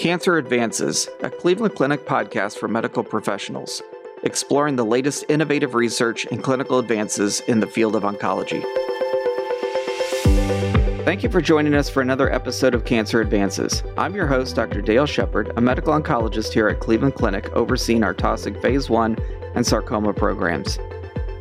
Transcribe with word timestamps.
Cancer 0.00 0.38
Advances, 0.38 1.10
a 1.22 1.28
Cleveland 1.28 1.74
Clinic 1.74 2.06
podcast 2.06 2.56
for 2.56 2.68
medical 2.68 3.04
professionals, 3.04 3.82
exploring 4.22 4.76
the 4.76 4.82
latest 4.82 5.26
innovative 5.28 5.74
research 5.74 6.24
and 6.24 6.42
clinical 6.42 6.78
advances 6.78 7.40
in 7.40 7.60
the 7.60 7.66
field 7.66 7.94
of 7.94 8.04
oncology. 8.04 8.64
Thank 11.04 11.22
you 11.22 11.28
for 11.28 11.42
joining 11.42 11.74
us 11.74 11.90
for 11.90 12.00
another 12.00 12.32
episode 12.32 12.74
of 12.74 12.86
Cancer 12.86 13.20
Advances. 13.20 13.82
I'm 13.98 14.14
your 14.14 14.26
host, 14.26 14.56
Dr. 14.56 14.80
Dale 14.80 15.04
Shepard, 15.04 15.52
a 15.58 15.60
medical 15.60 15.92
oncologist 15.92 16.54
here 16.54 16.68
at 16.68 16.80
Cleveland 16.80 17.14
Clinic, 17.14 17.50
overseeing 17.52 18.02
our 18.02 18.14
Taussig 18.14 18.58
Phase 18.62 18.88
1 18.88 19.18
and 19.54 19.66
sarcoma 19.66 20.14
programs. 20.14 20.78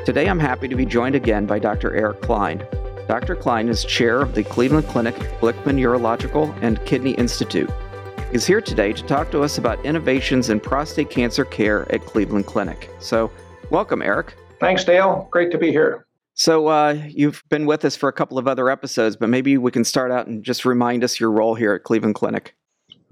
Today, 0.04 0.28
I'm 0.28 0.38
happy 0.38 0.68
to 0.68 0.76
be 0.76 0.86
joined 0.86 1.16
again 1.16 1.46
by 1.46 1.60
Dr. 1.60 1.96
Eric 1.96 2.20
Klein. 2.20 2.68
Dr. 3.08 3.38
Klein 3.38 3.70
is 3.70 3.86
chair 3.86 4.20
of 4.20 4.36
the 4.36 4.44
Cleveland 4.44 4.88
Clinic 4.88 5.16
Glickman 5.40 5.80
Urological 5.80 6.54
and 6.62 6.86
Kidney 6.86 7.12
Institute. 7.12 7.70
He's 8.32 8.46
here 8.46 8.62
today 8.62 8.94
to 8.94 9.04
talk 9.06 9.32
to 9.32 9.42
us 9.42 9.58
about 9.58 9.84
innovations 9.84 10.52
in 10.52 10.60
prostate 10.60 11.10
cancer 11.10 11.44
care 11.44 11.92
at 11.92 12.06
Cleveland 12.06 12.46
Clinic. 12.46 12.92
So, 13.00 13.32
welcome, 13.72 14.04
Eric. 14.04 14.36
Thanks, 14.60 14.84
Dale. 14.84 15.28
Great 15.32 15.50
to 15.52 15.58
be 15.58 15.72
here. 15.72 16.06
So, 16.36 16.68
uh, 16.68 16.94
you've 17.08 17.44
been 17.50 17.66
with 17.66 17.84
us 17.86 17.96
for 17.96 18.08
a 18.08 18.14
couple 18.14 18.38
of 18.38 18.48
other 18.48 18.70
episodes, 18.70 19.16
but 19.16 19.30
maybe 19.30 19.58
we 19.58 19.72
can 19.72 19.84
start 19.84 20.12
out 20.12 20.28
and 20.28 20.44
just 20.44 20.64
remind 20.64 21.04
us 21.04 21.20
your 21.20 21.32
role 21.32 21.56
here 21.56 21.74
at 21.74 21.84
Cleveland 21.84 22.14
Clinic. 22.14 22.56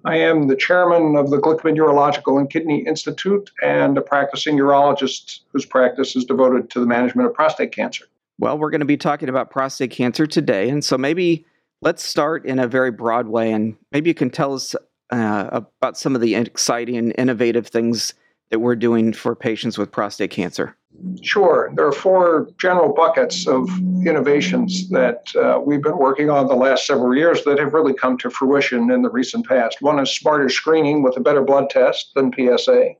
I 0.06 0.18
am 0.18 0.50
the 0.50 0.56
chairman 0.56 1.16
of 1.16 1.32
the 1.32 1.40
Glickman 1.40 1.76
Urological 1.76 2.40
and 2.40 2.48
Kidney 2.48 2.86
Institute 2.86 3.50
and 3.64 3.98
a 3.98 4.02
practicing 4.02 4.56
urologist 4.56 5.40
whose 5.52 5.66
practice 5.66 6.16
is 6.16 6.26
devoted 6.26 6.70
to 6.70 6.80
the 6.80 6.86
management 6.86 7.28
of 7.28 7.34
prostate 7.34 7.72
cancer. 7.72 8.06
Well, 8.38 8.60
we're 8.60 8.70
going 8.70 8.82
to 8.82 8.86
be 8.86 8.98
talking 8.98 9.30
about 9.30 9.50
prostate 9.50 9.90
cancer 9.90 10.28
today. 10.28 10.70
And 10.70 10.86
so 10.86 10.96
maybe 10.96 11.44
let's 11.82 12.04
start 12.04 12.46
in 12.46 12.60
a 12.60 12.68
very 12.68 12.92
broad 12.92 13.28
way. 13.28 13.52
And 13.52 13.76
maybe 13.92 14.12
you 14.12 14.14
can 14.14 14.30
tell 14.30 14.54
us 14.54 14.76
uh, 15.12 15.50
about 15.52 15.98
some 15.98 16.16
of 16.16 16.22
the 16.22 16.36
exciting 16.36 16.98
and 16.98 17.14
innovative 17.18 17.68
things 17.68 18.14
that 18.50 18.60
we're 18.60 18.76
doing 18.76 19.14
for 19.14 19.36
patients 19.36 19.78
with 19.78 19.92
prostate 19.92 20.32
cancer. 20.32 20.76
Sure. 21.22 21.72
There 21.76 21.86
are 21.86 21.92
four 21.92 22.50
general 22.60 22.94
buckets 22.94 23.46
of 23.46 23.70
innovations 24.06 24.90
that 24.90 25.28
uh, 25.36 25.60
we've 25.64 25.82
been 25.82 25.98
working 25.98 26.30
on 26.30 26.48
the 26.48 26.56
last 26.56 26.88
several 26.88 27.16
years 27.16 27.44
that 27.44 27.60
have 27.60 27.74
really 27.74 27.94
come 27.94 28.18
to 28.20 28.30
fruition 28.30 28.90
in 28.90 29.02
the 29.02 29.10
recent 29.10 29.46
past. 29.48 29.82
One 29.82 30.00
is 30.00 30.10
smarter 30.10 30.50
screening 30.50 31.04
with 31.04 31.18
a 31.18 31.20
better 31.20 31.44
blood 31.44 31.70
test 31.70 32.12
than 32.16 32.34
PSA. 32.34 32.92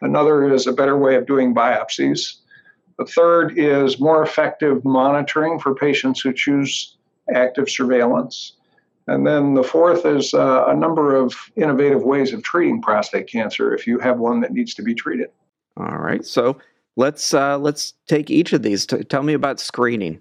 Another 0.00 0.52
is 0.52 0.66
a 0.66 0.72
better 0.72 0.96
way 0.96 1.16
of 1.16 1.26
doing 1.26 1.54
biopsies. 1.54 2.36
The 2.98 3.04
third 3.04 3.58
is 3.58 4.00
more 4.00 4.22
effective 4.22 4.84
monitoring 4.84 5.58
for 5.58 5.74
patients 5.74 6.20
who 6.20 6.32
choose 6.32 6.96
active 7.34 7.68
surveillance. 7.68 8.54
And 9.08 9.26
then 9.26 9.54
the 9.54 9.62
fourth 9.62 10.04
is 10.04 10.34
uh, 10.34 10.66
a 10.68 10.76
number 10.76 11.16
of 11.16 11.34
innovative 11.56 12.02
ways 12.02 12.34
of 12.34 12.42
treating 12.42 12.82
prostate 12.82 13.26
cancer 13.26 13.74
if 13.74 13.86
you 13.86 13.98
have 13.98 14.18
one 14.18 14.40
that 14.42 14.52
needs 14.52 14.74
to 14.74 14.82
be 14.82 14.94
treated. 14.94 15.30
All 15.78 15.96
right. 15.96 16.24
So 16.24 16.58
let's 16.96 17.32
uh, 17.32 17.58
let's 17.58 17.94
take 18.06 18.30
each 18.30 18.52
of 18.52 18.62
these. 18.62 18.84
T- 18.84 19.02
tell 19.04 19.22
me 19.22 19.32
about 19.32 19.60
screening. 19.60 20.20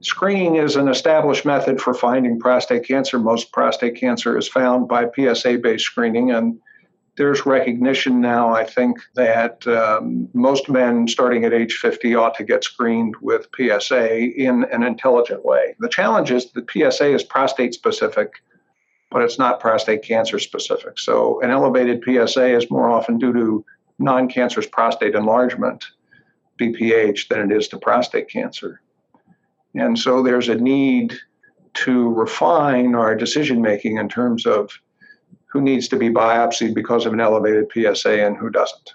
Screening 0.00 0.56
is 0.56 0.76
an 0.76 0.88
established 0.88 1.44
method 1.44 1.80
for 1.80 1.94
finding 1.94 2.38
prostate 2.38 2.84
cancer. 2.84 3.18
Most 3.18 3.52
prostate 3.52 3.94
cancer 3.94 4.36
is 4.36 4.48
found 4.48 4.88
by 4.88 5.06
PSA 5.14 5.58
based 5.58 5.84
screening, 5.84 6.32
and 6.32 6.58
there's 7.16 7.46
recognition 7.46 8.20
now, 8.20 8.54
I 8.54 8.64
think, 8.64 8.98
that 9.14 9.66
um, 9.66 10.28
most 10.34 10.68
men 10.68 11.08
starting 11.08 11.44
at 11.44 11.52
age 11.52 11.74
50 11.74 12.14
ought 12.14 12.34
to 12.36 12.44
get 12.44 12.64
screened 12.64 13.14
with 13.22 13.48
PSA 13.56 14.16
in 14.18 14.64
an 14.64 14.82
intelligent 14.82 15.44
way. 15.44 15.74
The 15.78 15.88
challenge 15.88 16.30
is 16.30 16.52
that 16.52 16.70
PSA 16.70 17.14
is 17.14 17.22
prostate 17.22 17.74
specific, 17.74 18.34
but 19.10 19.22
it's 19.22 19.38
not 19.38 19.60
prostate 19.60 20.02
cancer 20.02 20.38
specific. 20.38 20.98
So 20.98 21.40
an 21.40 21.50
elevated 21.50 22.02
PSA 22.04 22.54
is 22.54 22.70
more 22.70 22.90
often 22.90 23.18
due 23.18 23.32
to 23.32 23.64
non 23.98 24.28
cancerous 24.28 24.66
prostate 24.66 25.14
enlargement, 25.14 25.84
BPH, 26.60 27.28
than 27.28 27.50
it 27.50 27.56
is 27.56 27.68
to 27.68 27.78
prostate 27.78 28.28
cancer. 28.28 28.82
And 29.74 29.98
so 29.98 30.22
there's 30.22 30.48
a 30.48 30.54
need 30.54 31.14
to 31.74 32.08
refine 32.10 32.94
our 32.94 33.14
decision 33.14 33.60
making 33.60 33.98
in 33.98 34.08
terms 34.08 34.46
of 34.46 34.70
who 35.56 35.62
needs 35.62 35.88
to 35.88 35.96
be 35.96 36.10
biopsied 36.10 36.74
because 36.74 37.06
of 37.06 37.14
an 37.14 37.20
elevated 37.20 37.66
PSA 37.72 38.22
and 38.22 38.36
who 38.36 38.50
doesn't. 38.50 38.92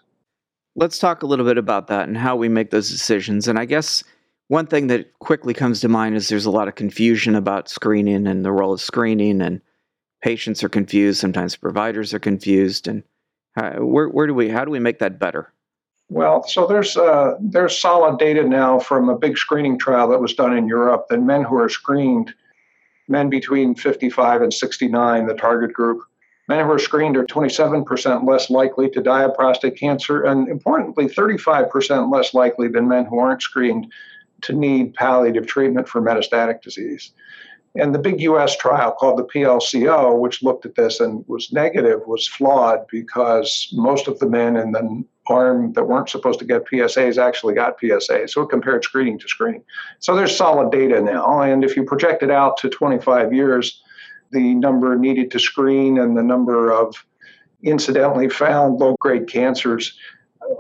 Let's 0.75 0.99
talk 0.99 1.23
a 1.23 1.25
little 1.25 1.45
bit 1.45 1.57
about 1.57 1.87
that 1.87 2.07
and 2.07 2.15
how 2.15 2.35
we 2.35 2.49
make 2.49 2.69
those 2.69 2.91
decisions. 2.91 3.47
And 3.47 3.57
I 3.57 3.65
guess 3.65 4.03
one 4.47 4.67
thing 4.67 4.87
that 4.87 5.17
quickly 5.19 5.55
comes 5.55 5.81
to 5.81 5.89
mind 5.89 6.15
is 6.15 6.29
there's 6.29 6.45
a 6.45 6.51
lot 6.51 6.67
of 6.67 6.75
confusion 6.75 7.33
about 7.33 7.67
screening 7.67 8.27
and 8.27 8.45
the 8.45 8.51
role 8.51 8.73
of 8.73 8.81
screening, 8.81 9.41
and 9.41 9.59
patients 10.21 10.63
are 10.63 10.69
confused. 10.69 11.19
Sometimes 11.19 11.55
providers 11.55 12.13
are 12.13 12.19
confused. 12.19 12.87
And 12.87 13.01
how, 13.55 13.83
where, 13.83 14.07
where 14.07 14.27
do 14.27 14.35
we, 14.35 14.49
how 14.49 14.63
do 14.63 14.69
we 14.69 14.79
make 14.79 14.99
that 14.99 15.17
better? 15.17 15.51
Well, 16.09 16.43
so 16.43 16.67
there's 16.67 16.95
uh, 16.95 17.35
there's 17.39 17.79
solid 17.79 18.19
data 18.19 18.43
now 18.43 18.79
from 18.79 19.07
a 19.09 19.17
big 19.17 19.37
screening 19.37 19.79
trial 19.79 20.09
that 20.09 20.19
was 20.19 20.33
done 20.33 20.55
in 20.55 20.67
Europe 20.67 21.07
that 21.09 21.21
men 21.21 21.43
who 21.43 21.55
are 21.55 21.69
screened, 21.69 22.33
men 23.07 23.29
between 23.29 23.73
55 23.73 24.41
and 24.41 24.53
69, 24.53 25.25
the 25.25 25.33
target 25.33 25.71
group, 25.73 26.01
Men 26.51 26.65
who 26.65 26.73
are 26.73 26.79
screened 26.79 27.15
are 27.15 27.23
27% 27.23 28.27
less 28.27 28.49
likely 28.49 28.89
to 28.89 29.01
die 29.01 29.23
of 29.23 29.33
prostate 29.35 29.77
cancer, 29.77 30.23
and 30.23 30.49
importantly, 30.49 31.05
35% 31.05 32.11
less 32.11 32.33
likely 32.33 32.67
than 32.67 32.89
men 32.89 33.05
who 33.05 33.19
aren't 33.19 33.41
screened 33.41 33.89
to 34.41 34.51
need 34.51 34.93
palliative 34.93 35.47
treatment 35.47 35.87
for 35.87 36.01
metastatic 36.01 36.61
disease. 36.61 37.13
And 37.75 37.95
the 37.95 37.99
big 37.99 38.19
US 38.19 38.57
trial 38.57 38.91
called 38.91 39.17
the 39.17 39.23
PLCO, 39.23 40.19
which 40.19 40.43
looked 40.43 40.65
at 40.65 40.75
this 40.75 40.99
and 40.99 41.23
was 41.29 41.53
negative, 41.53 42.01
was 42.05 42.27
flawed 42.27 42.85
because 42.91 43.69
most 43.71 44.09
of 44.09 44.19
the 44.19 44.27
men 44.27 44.57
in 44.57 44.73
the 44.73 45.05
arm 45.27 45.71
that 45.71 45.87
weren't 45.87 46.09
supposed 46.09 46.39
to 46.39 46.45
get 46.45 46.67
PSAs 46.67 47.17
actually 47.17 47.53
got 47.53 47.79
PSAs. 47.79 48.31
So 48.31 48.41
it 48.41 48.49
compared 48.49 48.83
screening 48.83 49.19
to 49.19 49.27
screening. 49.29 49.63
So 49.99 50.17
there's 50.17 50.35
solid 50.35 50.69
data 50.69 50.99
now. 50.99 51.39
And 51.39 51.63
if 51.63 51.77
you 51.77 51.85
project 51.85 52.23
it 52.23 52.29
out 52.29 52.57
to 52.57 52.67
25 52.67 53.31
years, 53.31 53.81
the 54.31 54.55
number 54.55 54.95
needed 54.97 55.31
to 55.31 55.39
screen 55.39 55.97
and 55.97 56.17
the 56.17 56.23
number 56.23 56.71
of 56.71 57.05
incidentally 57.63 58.29
found 58.29 58.79
low 58.79 58.95
grade 58.99 59.27
cancers 59.27 59.97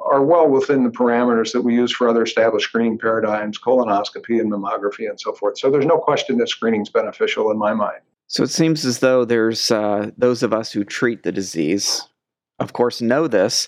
are 0.05 0.23
well 0.23 0.47
within 0.47 0.83
the 0.83 0.89
parameters 0.89 1.51
that 1.53 1.61
we 1.61 1.73
use 1.73 1.91
for 1.91 2.07
other 2.07 2.23
established 2.23 2.67
screening 2.67 2.97
paradigms, 2.97 3.59
colonoscopy 3.59 4.39
and 4.39 4.51
mammography 4.51 5.09
and 5.09 5.19
so 5.19 5.33
forth. 5.33 5.57
So 5.57 5.71
there's 5.71 5.85
no 5.85 5.97
question 5.97 6.37
that 6.37 6.49
screening 6.49 6.81
is 6.81 6.89
beneficial 6.89 7.51
in 7.51 7.57
my 7.57 7.73
mind. 7.73 8.01
So 8.27 8.43
it 8.43 8.49
seems 8.49 8.85
as 8.85 8.99
though 8.99 9.25
there's 9.25 9.71
uh, 9.71 10.11
those 10.17 10.43
of 10.43 10.53
us 10.53 10.71
who 10.71 10.83
treat 10.83 11.23
the 11.23 11.31
disease, 11.31 12.07
of 12.59 12.73
course, 12.73 13.01
know 13.01 13.27
this, 13.27 13.67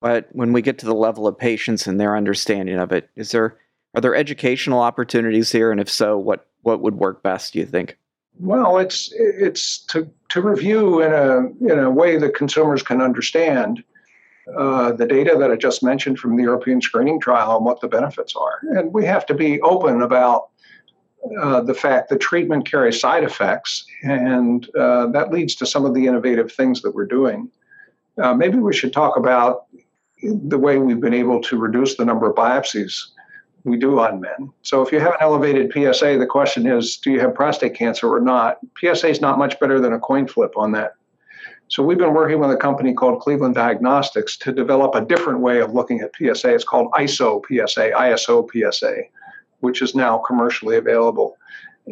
but 0.00 0.28
when 0.32 0.52
we 0.52 0.60
get 0.60 0.78
to 0.80 0.86
the 0.86 0.94
level 0.94 1.26
of 1.26 1.38
patients 1.38 1.86
and 1.86 1.98
their 1.98 2.16
understanding 2.16 2.78
of 2.78 2.92
it, 2.92 3.08
is 3.16 3.30
there 3.30 3.56
are 3.94 4.00
there 4.00 4.14
educational 4.14 4.80
opportunities 4.80 5.52
here, 5.52 5.70
and 5.70 5.80
if 5.80 5.88
so, 5.88 6.18
what 6.18 6.46
what 6.62 6.80
would 6.82 6.96
work 6.96 7.22
best? 7.22 7.54
Do 7.54 7.60
you 7.60 7.66
think? 7.66 7.96
Well, 8.40 8.78
it's 8.78 9.12
it's 9.12 9.78
to 9.86 10.10
to 10.30 10.42
review 10.42 11.00
in 11.02 11.12
a 11.12 11.72
in 11.72 11.78
a 11.78 11.90
way 11.90 12.16
that 12.16 12.34
consumers 12.34 12.82
can 12.82 13.00
understand 13.00 13.84
uh, 14.56 14.92
the 14.92 15.06
data 15.06 15.36
that 15.38 15.50
I 15.50 15.56
just 15.56 15.82
mentioned 15.82 16.18
from 16.18 16.36
the 16.36 16.42
European 16.42 16.80
screening 16.80 17.20
trial 17.20 17.56
and 17.56 17.64
what 17.64 17.80
the 17.80 17.88
benefits 17.88 18.34
are, 18.34 18.60
and 18.76 18.92
we 18.92 19.06
have 19.06 19.24
to 19.26 19.34
be 19.34 19.60
open 19.60 20.02
about 20.02 20.48
uh, 21.40 21.60
the 21.60 21.74
fact 21.74 22.10
that 22.10 22.20
treatment 22.20 22.68
carries 22.68 23.00
side 23.00 23.24
effects, 23.24 23.86
and 24.02 24.68
uh, 24.76 25.06
that 25.06 25.30
leads 25.30 25.54
to 25.54 25.66
some 25.66 25.84
of 25.84 25.94
the 25.94 26.06
innovative 26.06 26.52
things 26.52 26.82
that 26.82 26.94
we're 26.94 27.06
doing. 27.06 27.48
Uh, 28.20 28.34
maybe 28.34 28.58
we 28.58 28.74
should 28.74 28.92
talk 28.92 29.16
about 29.16 29.66
the 30.22 30.58
way 30.58 30.78
we've 30.78 31.00
been 31.00 31.14
able 31.14 31.40
to 31.40 31.56
reduce 31.56 31.96
the 31.96 32.04
number 32.04 32.28
of 32.28 32.36
biopsies 32.36 33.10
we 33.64 33.78
do 33.78 33.98
on 33.98 34.20
men. 34.20 34.52
So 34.62 34.82
if 34.82 34.92
you 34.92 35.00
have 35.00 35.12
an 35.12 35.18
elevated 35.20 35.72
PSA, 35.72 36.18
the 36.18 36.26
question 36.26 36.66
is, 36.66 36.98
do 36.98 37.10
you 37.10 37.20
have 37.20 37.34
prostate 37.34 37.74
cancer 37.74 38.12
or 38.12 38.20
not? 38.20 38.58
PSA 38.78 39.08
is 39.08 39.20
not 39.20 39.38
much 39.38 39.58
better 39.58 39.80
than 39.80 39.94
a 39.94 39.98
coin 39.98 40.28
flip 40.28 40.52
on 40.56 40.72
that. 40.72 40.94
So 41.68 41.82
we've 41.82 41.98
been 41.98 42.12
working 42.12 42.40
with 42.40 42.50
a 42.50 42.56
company 42.56 42.92
called 42.92 43.20
Cleveland 43.20 43.54
Diagnostics 43.54 44.36
to 44.38 44.52
develop 44.52 44.94
a 44.94 45.04
different 45.04 45.40
way 45.40 45.60
of 45.60 45.72
looking 45.72 46.00
at 46.00 46.14
PSA. 46.14 46.54
It's 46.54 46.62
called 46.62 46.92
ISO 46.92 47.42
PSA, 47.46 47.90
ISO 47.92 48.46
PSA, 48.50 48.96
which 49.60 49.80
is 49.80 49.94
now 49.94 50.18
commercially 50.18 50.76
available. 50.76 51.38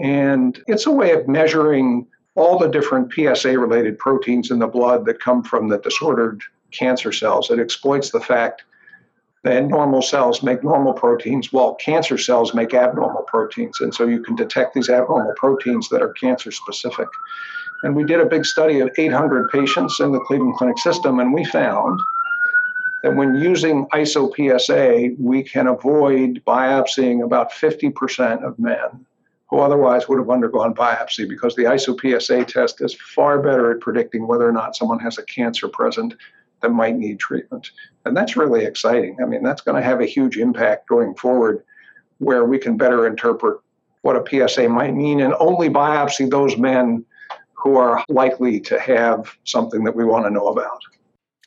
And 0.01 0.63
it's 0.67 0.87
a 0.87 0.91
way 0.91 1.13
of 1.13 1.27
measuring 1.27 2.07
all 2.35 2.59
the 2.59 2.69
different 2.69 3.13
PSA 3.13 3.59
related 3.59 3.99
proteins 3.99 4.51
in 4.51 4.59
the 4.59 4.67
blood 4.67 5.07
that 5.07 5.21
come 5.21 5.43
from 5.43 5.69
the 5.69 5.79
disordered 5.79 6.43
cancer 6.71 7.13
cells. 7.13 7.51
It 7.51 7.59
exploits 7.59 8.11
the 8.11 8.21
fact 8.21 8.65
then 9.45 9.69
normal 9.69 10.03
cells 10.03 10.43
make 10.43 10.63
normal 10.63 10.93
proteins 10.93 11.53
while 11.53 11.75
cancer 11.75 12.17
cells 12.17 12.55
make 12.55 12.75
abnormal 12.75 13.23
proteins. 13.23 13.81
And 13.81 13.93
so 13.93 14.07
you 14.07 14.23
can 14.23 14.37
detect 14.37 14.75
these 14.75 14.89
abnormal 14.89 15.35
proteins 15.37 15.89
that 15.89 16.01
are 16.01 16.13
cancer 16.13 16.53
specific. 16.53 17.09
And 17.83 17.97
we 17.97 18.05
did 18.05 18.21
a 18.21 18.27
big 18.27 18.45
study 18.45 18.79
of 18.79 18.91
800 18.97 19.51
patients 19.51 19.99
in 19.99 20.13
the 20.13 20.21
Cleveland 20.21 20.55
Clinic 20.55 20.79
system, 20.79 21.19
and 21.19 21.35
we 21.35 21.45
found 21.45 22.01
that 23.03 23.17
when 23.17 23.35
using 23.35 23.87
ISO-PSA, 23.89 25.17
we 25.19 25.43
can 25.43 25.67
avoid 25.67 26.41
biopsying 26.47 27.25
about 27.25 27.51
50% 27.51 28.45
of 28.45 28.57
men 28.61 29.05
who 29.51 29.59
otherwise 29.59 30.09
would 30.09 30.19
have 30.19 30.31
undergone 30.31 30.73
biopsy 30.73 31.29
because 31.29 31.57
the 31.57 31.65
IsoPSA 31.65 32.47
test 32.47 32.81
is 32.81 32.95
far 32.95 33.43
better 33.43 33.73
at 33.73 33.81
predicting 33.81 34.29
whether 34.29 34.49
or 34.49 34.53
not 34.53 34.77
someone 34.77 35.01
has 35.01 35.19
a 35.19 35.25
cancer 35.25 35.67
present 35.67 36.15
that 36.63 36.71
might 36.71 36.97
need 36.97 37.19
treatment. 37.19 37.71
And 38.05 38.17
that's 38.17 38.37
really 38.37 38.65
exciting. 38.65 39.17
I 39.23 39.27
mean, 39.27 39.43
that's 39.43 39.61
going 39.61 39.77
to 39.77 39.87
have 39.87 40.01
a 40.01 40.07
huge 40.07 40.39
impact 40.39 40.89
going 40.89 41.15
forward 41.15 41.63
where 42.19 42.45
we 42.45 42.59
can 42.59 42.77
better 42.77 43.07
interpret 43.07 43.61
what 44.03 44.17
a 44.17 44.49
PSA 44.49 44.69
might 44.69 44.95
mean 44.95 45.21
and 45.21 45.35
only 45.39 45.69
biopsy 45.69 46.29
those 46.29 46.57
men 46.57 47.05
who 47.55 47.77
are 47.77 48.05
likely 48.09 48.59
to 48.61 48.79
have 48.81 49.37
something 49.45 49.85
that 49.85 49.95
we 49.95 50.05
want 50.05 50.25
to 50.25 50.31
know 50.31 50.49
about. 50.49 50.81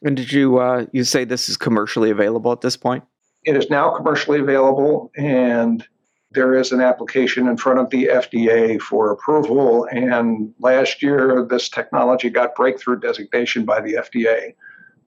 And 0.03 0.15
did 0.15 0.31
you 0.31 0.59
uh, 0.59 0.85
you 0.91 1.03
say 1.03 1.23
this 1.23 1.49
is 1.49 1.57
commercially 1.57 2.09
available 2.09 2.51
at 2.51 2.61
this 2.61 2.77
point? 2.77 3.03
It 3.43 3.55
is 3.55 3.69
now 3.69 3.95
commercially 3.95 4.39
available, 4.39 5.11
and 5.15 5.85
there 6.31 6.53
is 6.53 6.71
an 6.71 6.81
application 6.81 7.47
in 7.47 7.57
front 7.57 7.79
of 7.79 7.89
the 7.89 8.05
FDA 8.05 8.79
for 8.81 9.11
approval. 9.11 9.87
And 9.91 10.53
last 10.59 11.01
year, 11.01 11.45
this 11.49 11.69
technology 11.69 12.29
got 12.29 12.55
breakthrough 12.55 12.99
designation 12.99 13.65
by 13.65 13.81
the 13.81 13.93
FDA, 13.93 14.53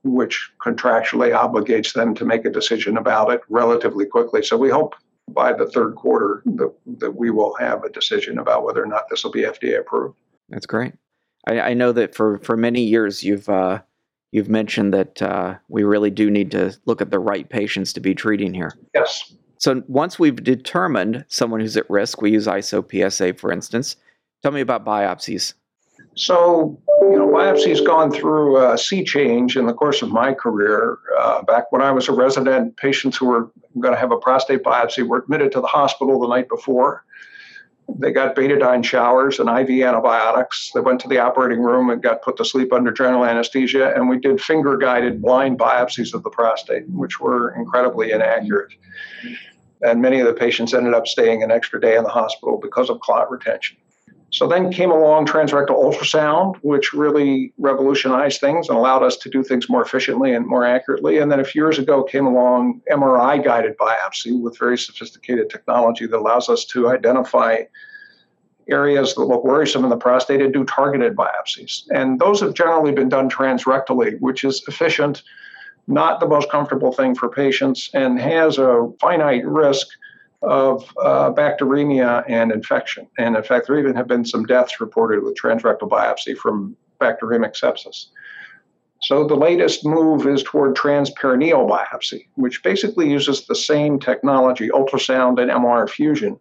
which 0.04 0.50
contractually 0.64 1.32
obligates 1.34 1.92
them 1.92 2.14
to 2.14 2.24
make 2.24 2.44
a 2.44 2.50
decision 2.50 2.96
about 2.96 3.30
it 3.32 3.40
relatively 3.48 4.06
quickly. 4.06 4.42
So 4.42 4.56
we 4.56 4.70
hope 4.70 4.94
by 5.28 5.52
the 5.52 5.66
third 5.66 5.94
quarter 5.94 6.42
that, 6.46 6.72
that 6.98 7.16
we 7.16 7.30
will 7.30 7.54
have 7.56 7.84
a 7.84 7.90
decision 7.90 8.38
about 8.38 8.64
whether 8.64 8.82
or 8.82 8.86
not 8.86 9.04
this 9.10 9.24
will 9.24 9.30
be 9.30 9.42
FDA 9.42 9.78
approved. 9.78 10.16
That's 10.48 10.66
great. 10.66 10.94
I, 11.46 11.60
I 11.60 11.74
know 11.74 11.92
that 11.92 12.14
for, 12.14 12.38
for 12.38 12.56
many 12.56 12.82
years 12.82 13.22
you've 13.22 13.48
uh, 13.48 13.80
you've 14.32 14.48
mentioned 14.48 14.92
that 14.94 15.22
uh, 15.22 15.54
we 15.68 15.84
really 15.84 16.10
do 16.10 16.30
need 16.30 16.50
to 16.52 16.76
look 16.84 17.00
at 17.00 17.10
the 17.10 17.18
right 17.18 17.48
patients 17.48 17.92
to 17.94 18.00
be 18.00 18.14
treating 18.14 18.52
here. 18.52 18.72
Yes. 18.94 19.34
So 19.58 19.82
once 19.88 20.18
we've 20.18 20.42
determined 20.42 21.24
someone 21.28 21.60
who's 21.60 21.76
at 21.76 21.88
risk, 21.90 22.22
we 22.22 22.32
use 22.32 22.46
ISO-PSA, 22.46 23.34
for 23.34 23.50
instance. 23.50 23.96
Tell 24.42 24.52
me 24.52 24.60
about 24.60 24.84
biopsies. 24.84 25.54
So, 26.14 26.80
you 27.02 27.16
know, 27.16 27.28
biopsy's 27.28 27.80
gone 27.80 28.10
through 28.10 28.62
a 28.62 28.76
sea 28.76 29.04
change 29.04 29.56
in 29.56 29.66
the 29.66 29.74
course 29.74 30.02
of 30.02 30.10
my 30.10 30.34
career. 30.34 30.98
Uh, 31.18 31.42
back 31.42 31.70
when 31.70 31.82
I 31.82 31.90
was 31.92 32.08
a 32.08 32.12
resident, 32.12 32.76
patients 32.76 33.16
who 33.16 33.26
were 33.26 33.50
going 33.78 33.94
to 33.94 34.00
have 34.00 34.12
a 34.12 34.16
prostate 34.16 34.62
biopsy 34.62 35.06
were 35.06 35.18
admitted 35.18 35.52
to 35.52 35.60
the 35.60 35.66
hospital 35.66 36.20
the 36.20 36.28
night 36.28 36.48
before. 36.48 37.04
They 37.88 38.12
got 38.12 38.36
betadine 38.36 38.84
showers 38.84 39.38
and 39.38 39.48
IV 39.48 39.82
antibiotics. 39.82 40.72
They 40.74 40.80
went 40.80 41.00
to 41.00 41.08
the 41.08 41.18
operating 41.18 41.60
room 41.60 41.88
and 41.88 42.02
got 42.02 42.22
put 42.22 42.36
to 42.36 42.44
sleep 42.44 42.72
under 42.72 42.92
general 42.92 43.24
anesthesia. 43.24 43.94
And 43.94 44.08
we 44.08 44.18
did 44.18 44.40
finger 44.40 44.76
guided 44.76 45.22
blind 45.22 45.58
biopsies 45.58 46.12
of 46.12 46.22
the 46.22 46.30
prostate, 46.30 46.88
which 46.90 47.18
were 47.18 47.54
incredibly 47.54 48.12
inaccurate. 48.12 48.74
And 49.80 50.02
many 50.02 50.20
of 50.20 50.26
the 50.26 50.34
patients 50.34 50.74
ended 50.74 50.92
up 50.92 51.06
staying 51.06 51.42
an 51.42 51.50
extra 51.50 51.80
day 51.80 51.96
in 51.96 52.02
the 52.02 52.10
hospital 52.10 52.58
because 52.60 52.90
of 52.90 53.00
clot 53.00 53.30
retention. 53.30 53.78
So 54.30 54.46
then 54.46 54.70
came 54.70 54.90
along 54.90 55.26
transrectal 55.26 55.82
ultrasound, 55.82 56.56
which 56.56 56.92
really 56.92 57.52
revolutionized 57.56 58.40
things 58.40 58.68
and 58.68 58.76
allowed 58.76 59.02
us 59.02 59.16
to 59.18 59.30
do 59.30 59.42
things 59.42 59.70
more 59.70 59.82
efficiently 59.82 60.34
and 60.34 60.46
more 60.46 60.66
accurately. 60.66 61.18
And 61.18 61.32
then 61.32 61.40
a 61.40 61.44
few 61.44 61.62
years 61.62 61.78
ago 61.78 62.02
came 62.02 62.26
along 62.26 62.82
MRI 62.92 63.42
guided 63.42 63.76
biopsy 63.78 64.38
with 64.38 64.58
very 64.58 64.76
sophisticated 64.76 65.48
technology 65.48 66.06
that 66.06 66.18
allows 66.18 66.50
us 66.50 66.66
to 66.66 66.90
identify 66.90 67.62
areas 68.68 69.14
that 69.14 69.24
look 69.24 69.44
worrisome 69.44 69.82
in 69.84 69.88
the 69.88 69.96
prostate 69.96 70.42
and 70.42 70.52
do 70.52 70.62
targeted 70.64 71.16
biopsies. 71.16 71.84
And 71.90 72.20
those 72.20 72.40
have 72.40 72.52
generally 72.52 72.92
been 72.92 73.08
done 73.08 73.30
transrectally, 73.30 74.20
which 74.20 74.44
is 74.44 74.62
efficient, 74.68 75.22
not 75.86 76.20
the 76.20 76.26
most 76.26 76.50
comfortable 76.50 76.92
thing 76.92 77.14
for 77.14 77.30
patients, 77.30 77.88
and 77.94 78.20
has 78.20 78.58
a 78.58 78.92
finite 79.00 79.46
risk 79.46 79.88
of 80.42 80.84
uh, 81.02 81.32
bacteremia 81.32 82.24
and 82.28 82.52
infection. 82.52 83.08
And 83.18 83.36
in 83.36 83.42
fact, 83.42 83.66
there 83.66 83.78
even 83.78 83.96
have 83.96 84.06
been 84.06 84.24
some 84.24 84.44
deaths 84.44 84.80
reported 84.80 85.22
with 85.22 85.36
transrectal 85.36 85.88
biopsy 85.88 86.36
from 86.36 86.76
bacteremic 87.00 87.54
sepsis. 87.56 88.06
So 89.02 89.26
the 89.26 89.36
latest 89.36 89.84
move 89.84 90.26
is 90.26 90.42
toward 90.42 90.76
transperineal 90.76 91.68
biopsy, 91.68 92.26
which 92.34 92.62
basically 92.62 93.10
uses 93.10 93.46
the 93.46 93.54
same 93.54 93.98
technology, 94.00 94.68
ultrasound 94.68 95.40
and 95.40 95.50
MR 95.50 95.88
fusion, 95.88 96.38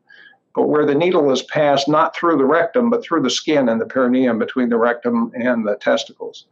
but 0.56 0.68
where 0.68 0.86
the 0.86 0.96
needle 0.96 1.32
is 1.32 1.44
passed 1.44 1.88
not 1.88 2.16
through 2.16 2.38
the 2.38 2.46
rectum, 2.46 2.90
but 2.90 3.04
through 3.04 3.22
the 3.22 3.30
skin 3.30 3.70
and 3.70 3.80
the 3.80 3.86
perineum 3.86 4.40
between 4.40 4.70
the 4.70 4.78
rectum 4.78 5.32
and 5.36 5.68
the 5.68 5.76
testicles. 5.76 6.48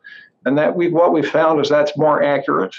And 0.45 0.57
that 0.59 0.75
we 0.75 0.89
what 0.89 1.11
we 1.11 1.23
found 1.23 1.59
is 1.59 1.69
that's 1.69 1.97
more 1.97 2.21
accurate, 2.21 2.75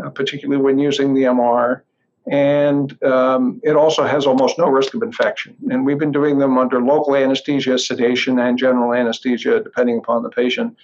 uh, 0.00 0.10
particularly 0.10 0.62
when 0.62 0.78
using 0.78 1.14
the 1.14 1.24
MR 1.24 1.82
and 2.30 3.00
um, 3.04 3.60
it 3.62 3.76
also 3.76 4.04
has 4.04 4.26
almost 4.26 4.58
no 4.58 4.66
risk 4.66 4.94
of 4.94 5.02
infection. 5.02 5.56
And 5.70 5.86
we've 5.86 5.98
been 5.98 6.12
doing 6.12 6.38
them 6.38 6.58
under 6.58 6.80
local 6.80 7.14
anesthesia, 7.14 7.78
sedation, 7.78 8.38
and 8.38 8.58
general 8.58 8.92
anesthesia, 8.92 9.60
depending 9.60 9.98
upon 9.98 10.22
the 10.24 10.30
patient. 10.30 10.76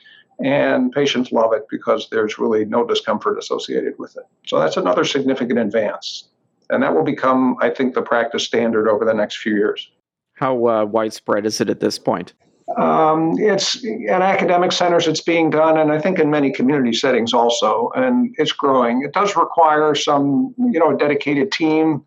And 0.44 0.92
patients 0.92 1.32
love 1.32 1.52
it 1.52 1.66
because 1.68 2.08
there's 2.10 2.38
really 2.38 2.64
no 2.64 2.86
discomfort 2.86 3.38
associated 3.38 3.94
with 3.98 4.16
it. 4.16 4.24
So 4.46 4.58
that's 4.58 4.76
another 4.76 5.04
significant 5.04 5.58
advance. 5.58 6.28
And 6.70 6.82
that 6.82 6.94
will 6.94 7.04
become, 7.04 7.56
I 7.60 7.70
think, 7.70 7.94
the 7.94 8.02
practice 8.02 8.44
standard 8.44 8.88
over 8.88 9.04
the 9.04 9.12
next 9.12 9.38
few 9.38 9.54
years. 9.54 9.90
How 10.34 10.66
uh, 10.66 10.84
widespread 10.84 11.44
is 11.44 11.60
it 11.60 11.68
at 11.68 11.80
this 11.80 11.98
point? 11.98 12.34
Um, 12.76 13.34
it's 13.38 13.84
at 14.08 14.22
academic 14.22 14.72
centers, 14.72 15.06
it's 15.06 15.20
being 15.20 15.50
done, 15.50 15.78
and 15.78 15.92
I 15.92 16.00
think 16.00 16.18
in 16.18 16.30
many 16.30 16.52
community 16.52 16.92
settings 16.92 17.34
also, 17.34 17.90
and 17.94 18.34
it's 18.38 18.52
growing. 18.52 19.02
It 19.02 19.12
does 19.12 19.36
require 19.36 19.94
some, 19.94 20.54
you 20.58 20.78
know, 20.78 20.94
a 20.94 20.96
dedicated 20.96 21.52
team, 21.52 22.04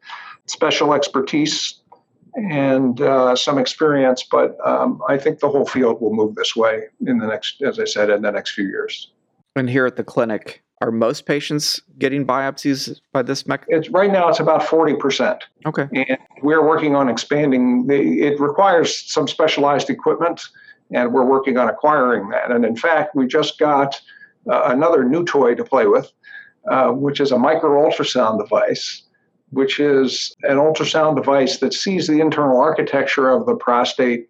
special 0.47 0.93
expertise, 0.93 1.79
and 2.35 2.99
uh, 3.01 3.35
some 3.35 3.57
experience. 3.57 4.23
But 4.29 4.57
um, 4.65 5.01
I 5.07 5.17
think 5.17 5.39
the 5.39 5.49
whole 5.49 5.65
field 5.65 6.01
will 6.01 6.13
move 6.13 6.35
this 6.35 6.55
way 6.55 6.83
in 7.05 7.19
the 7.19 7.27
next, 7.27 7.61
as 7.61 7.79
I 7.79 7.85
said, 7.85 8.09
in 8.09 8.21
the 8.21 8.31
next 8.31 8.51
few 8.51 8.65
years. 8.65 9.11
And 9.55 9.69
here 9.69 9.85
at 9.85 9.95
the 9.95 10.03
clinic, 10.03 10.64
are 10.81 10.91
most 10.91 11.25
patients 11.25 11.81
getting 11.97 12.25
biopsies 12.25 12.99
by 13.13 13.21
this 13.21 13.47
mechanism? 13.47 13.79
It's 13.79 13.89
right 13.89 14.11
now 14.11 14.27
it's 14.29 14.39
about 14.39 14.63
forty 14.63 14.95
percent. 14.95 15.43
Okay. 15.65 15.87
And 15.93 16.17
we're 16.41 16.65
working 16.65 16.95
on 16.95 17.09
expanding. 17.09 17.87
The, 17.87 18.21
it 18.21 18.39
requires 18.39 19.11
some 19.11 19.27
specialized 19.27 19.89
equipment, 19.89 20.41
and 20.91 21.13
we're 21.13 21.25
working 21.25 21.57
on 21.57 21.69
acquiring 21.69 22.29
that. 22.29 22.51
And 22.51 22.65
in 22.65 22.75
fact, 22.75 23.15
we 23.15 23.25
just 23.25 23.57
got 23.57 24.01
uh, 24.51 24.63
another 24.65 25.03
new 25.03 25.23
toy 25.23 25.55
to 25.55 25.63
play 25.63 25.87
with, 25.87 26.11
uh, 26.69 26.89
which 26.89 27.19
is 27.19 27.31
a 27.31 27.37
micro 27.37 27.89
ultrasound 27.89 28.39
device, 28.39 29.03
which 29.51 29.79
is 29.79 30.35
an 30.43 30.57
ultrasound 30.57 31.15
device 31.15 31.59
that 31.59 31.73
sees 31.73 32.07
the 32.07 32.19
internal 32.19 32.59
architecture 32.59 33.29
of 33.29 33.45
the 33.45 33.55
prostate 33.55 34.29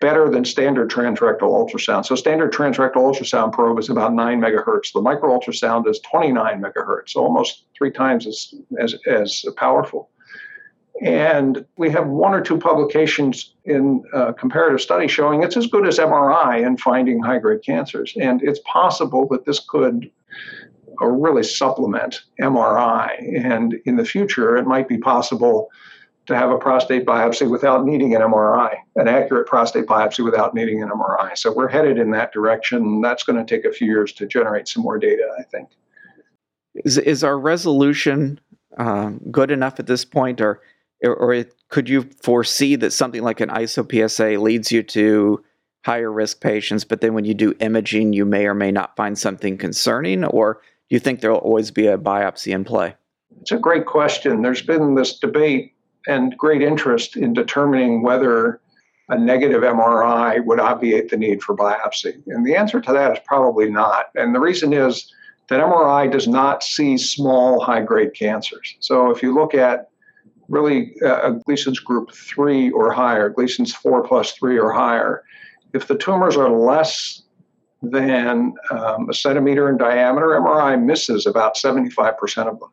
better 0.00 0.28
than 0.28 0.44
standard 0.44 0.90
transrectal 0.90 1.52
ultrasound. 1.52 2.04
So 2.04 2.14
standard 2.14 2.52
transrectal 2.52 2.96
ultrasound 2.96 3.52
probe 3.52 3.78
is 3.78 3.88
about 3.88 4.12
nine 4.12 4.40
megahertz. 4.40 4.92
The 4.92 5.00
micro 5.00 5.38
ultrasound 5.38 5.88
is 5.88 6.00
29 6.00 6.62
megahertz, 6.62 7.10
so 7.10 7.22
almost 7.22 7.64
three 7.76 7.90
times 7.90 8.26
as, 8.26 8.54
as, 8.78 8.94
as 9.06 9.44
powerful. 9.56 10.10
And 11.02 11.64
we 11.76 11.90
have 11.90 12.06
one 12.06 12.32
or 12.32 12.40
two 12.40 12.58
publications 12.58 13.54
in 13.64 14.02
uh, 14.14 14.32
comparative 14.32 14.80
studies 14.80 15.10
showing 15.10 15.42
it's 15.42 15.56
as 15.56 15.66
good 15.66 15.86
as 15.86 15.98
MRI 15.98 16.66
in 16.66 16.78
finding 16.78 17.22
high 17.22 17.38
grade 17.38 17.62
cancers. 17.64 18.14
And 18.18 18.42
it's 18.42 18.60
possible 18.60 19.26
that 19.30 19.44
this 19.44 19.60
could 19.60 20.10
uh, 21.00 21.06
really 21.06 21.42
supplement 21.42 22.22
MRI. 22.40 23.44
And 23.44 23.74
in 23.84 23.96
the 23.96 24.04
future, 24.04 24.56
it 24.56 24.66
might 24.66 24.88
be 24.88 24.96
possible 24.96 25.68
to 26.26 26.36
have 26.36 26.50
a 26.50 26.58
prostate 26.58 27.06
biopsy 27.06 27.48
without 27.48 27.84
needing 27.84 28.14
an 28.14 28.22
MRI, 28.22 28.76
an 28.96 29.08
accurate 29.08 29.46
prostate 29.46 29.86
biopsy 29.86 30.24
without 30.24 30.54
needing 30.54 30.82
an 30.82 30.88
MRI. 30.88 31.36
So 31.38 31.52
we're 31.52 31.68
headed 31.68 31.98
in 31.98 32.10
that 32.10 32.32
direction. 32.32 33.00
That's 33.00 33.22
going 33.22 33.44
to 33.44 33.44
take 33.44 33.64
a 33.64 33.72
few 33.72 33.86
years 33.86 34.12
to 34.14 34.26
generate 34.26 34.68
some 34.68 34.82
more 34.82 34.98
data, 34.98 35.28
I 35.38 35.42
think. 35.44 35.68
Is, 36.74 36.98
is 36.98 37.24
our 37.24 37.38
resolution 37.38 38.40
um, 38.76 39.20
good 39.30 39.50
enough 39.50 39.78
at 39.78 39.86
this 39.86 40.04
point, 40.04 40.40
or, 40.40 40.60
or 41.02 41.44
could 41.68 41.88
you 41.88 42.02
foresee 42.22 42.76
that 42.76 42.92
something 42.92 43.22
like 43.22 43.40
an 43.40 43.48
ISO-PSA 43.48 44.40
leads 44.40 44.70
you 44.72 44.82
to 44.82 45.42
higher 45.84 46.10
risk 46.10 46.40
patients, 46.40 46.84
but 46.84 47.00
then 47.00 47.14
when 47.14 47.24
you 47.24 47.32
do 47.32 47.54
imaging, 47.60 48.12
you 48.12 48.24
may 48.24 48.46
or 48.46 48.54
may 48.54 48.72
not 48.72 48.96
find 48.96 49.16
something 49.16 49.56
concerning, 49.56 50.24
or 50.24 50.54
do 50.88 50.96
you 50.96 50.98
think 50.98 51.20
there 51.20 51.30
will 51.30 51.38
always 51.38 51.70
be 51.70 51.86
a 51.86 51.96
biopsy 51.96 52.52
in 52.52 52.64
play? 52.64 52.96
It's 53.40 53.52
a 53.52 53.56
great 53.56 53.86
question. 53.86 54.42
There's 54.42 54.62
been 54.62 54.96
this 54.96 55.18
debate 55.20 55.75
and 56.06 56.36
great 56.36 56.62
interest 56.62 57.16
in 57.16 57.32
determining 57.32 58.02
whether 58.02 58.60
a 59.08 59.18
negative 59.18 59.62
MRI 59.62 60.44
would 60.44 60.58
obviate 60.58 61.10
the 61.10 61.16
need 61.16 61.42
for 61.42 61.56
biopsy. 61.56 62.20
And 62.26 62.44
the 62.44 62.56
answer 62.56 62.80
to 62.80 62.92
that 62.92 63.12
is 63.12 63.18
probably 63.24 63.70
not. 63.70 64.06
And 64.16 64.34
the 64.34 64.40
reason 64.40 64.72
is 64.72 65.12
that 65.48 65.60
MRI 65.60 66.10
does 66.10 66.26
not 66.26 66.62
see 66.62 66.98
small 66.98 67.60
high 67.60 67.82
grade 67.82 68.14
cancers. 68.14 68.76
So 68.80 69.10
if 69.10 69.22
you 69.22 69.32
look 69.32 69.54
at 69.54 69.90
really 70.48 70.94
uh, 71.04 71.30
Gleason's 71.46 71.78
group 71.78 72.12
three 72.12 72.70
or 72.70 72.92
higher, 72.92 73.28
Gleason's 73.28 73.74
four 73.74 74.06
plus 74.06 74.32
three 74.32 74.58
or 74.58 74.72
higher, 74.72 75.22
if 75.72 75.86
the 75.86 75.96
tumors 75.96 76.36
are 76.36 76.50
less 76.50 77.22
than 77.82 78.54
um, 78.70 79.08
a 79.08 79.14
centimeter 79.14 79.68
in 79.68 79.76
diameter, 79.76 80.28
MRI 80.28 80.82
misses 80.82 81.26
about 81.26 81.56
75% 81.56 82.48
of 82.48 82.58
them. 82.58 82.70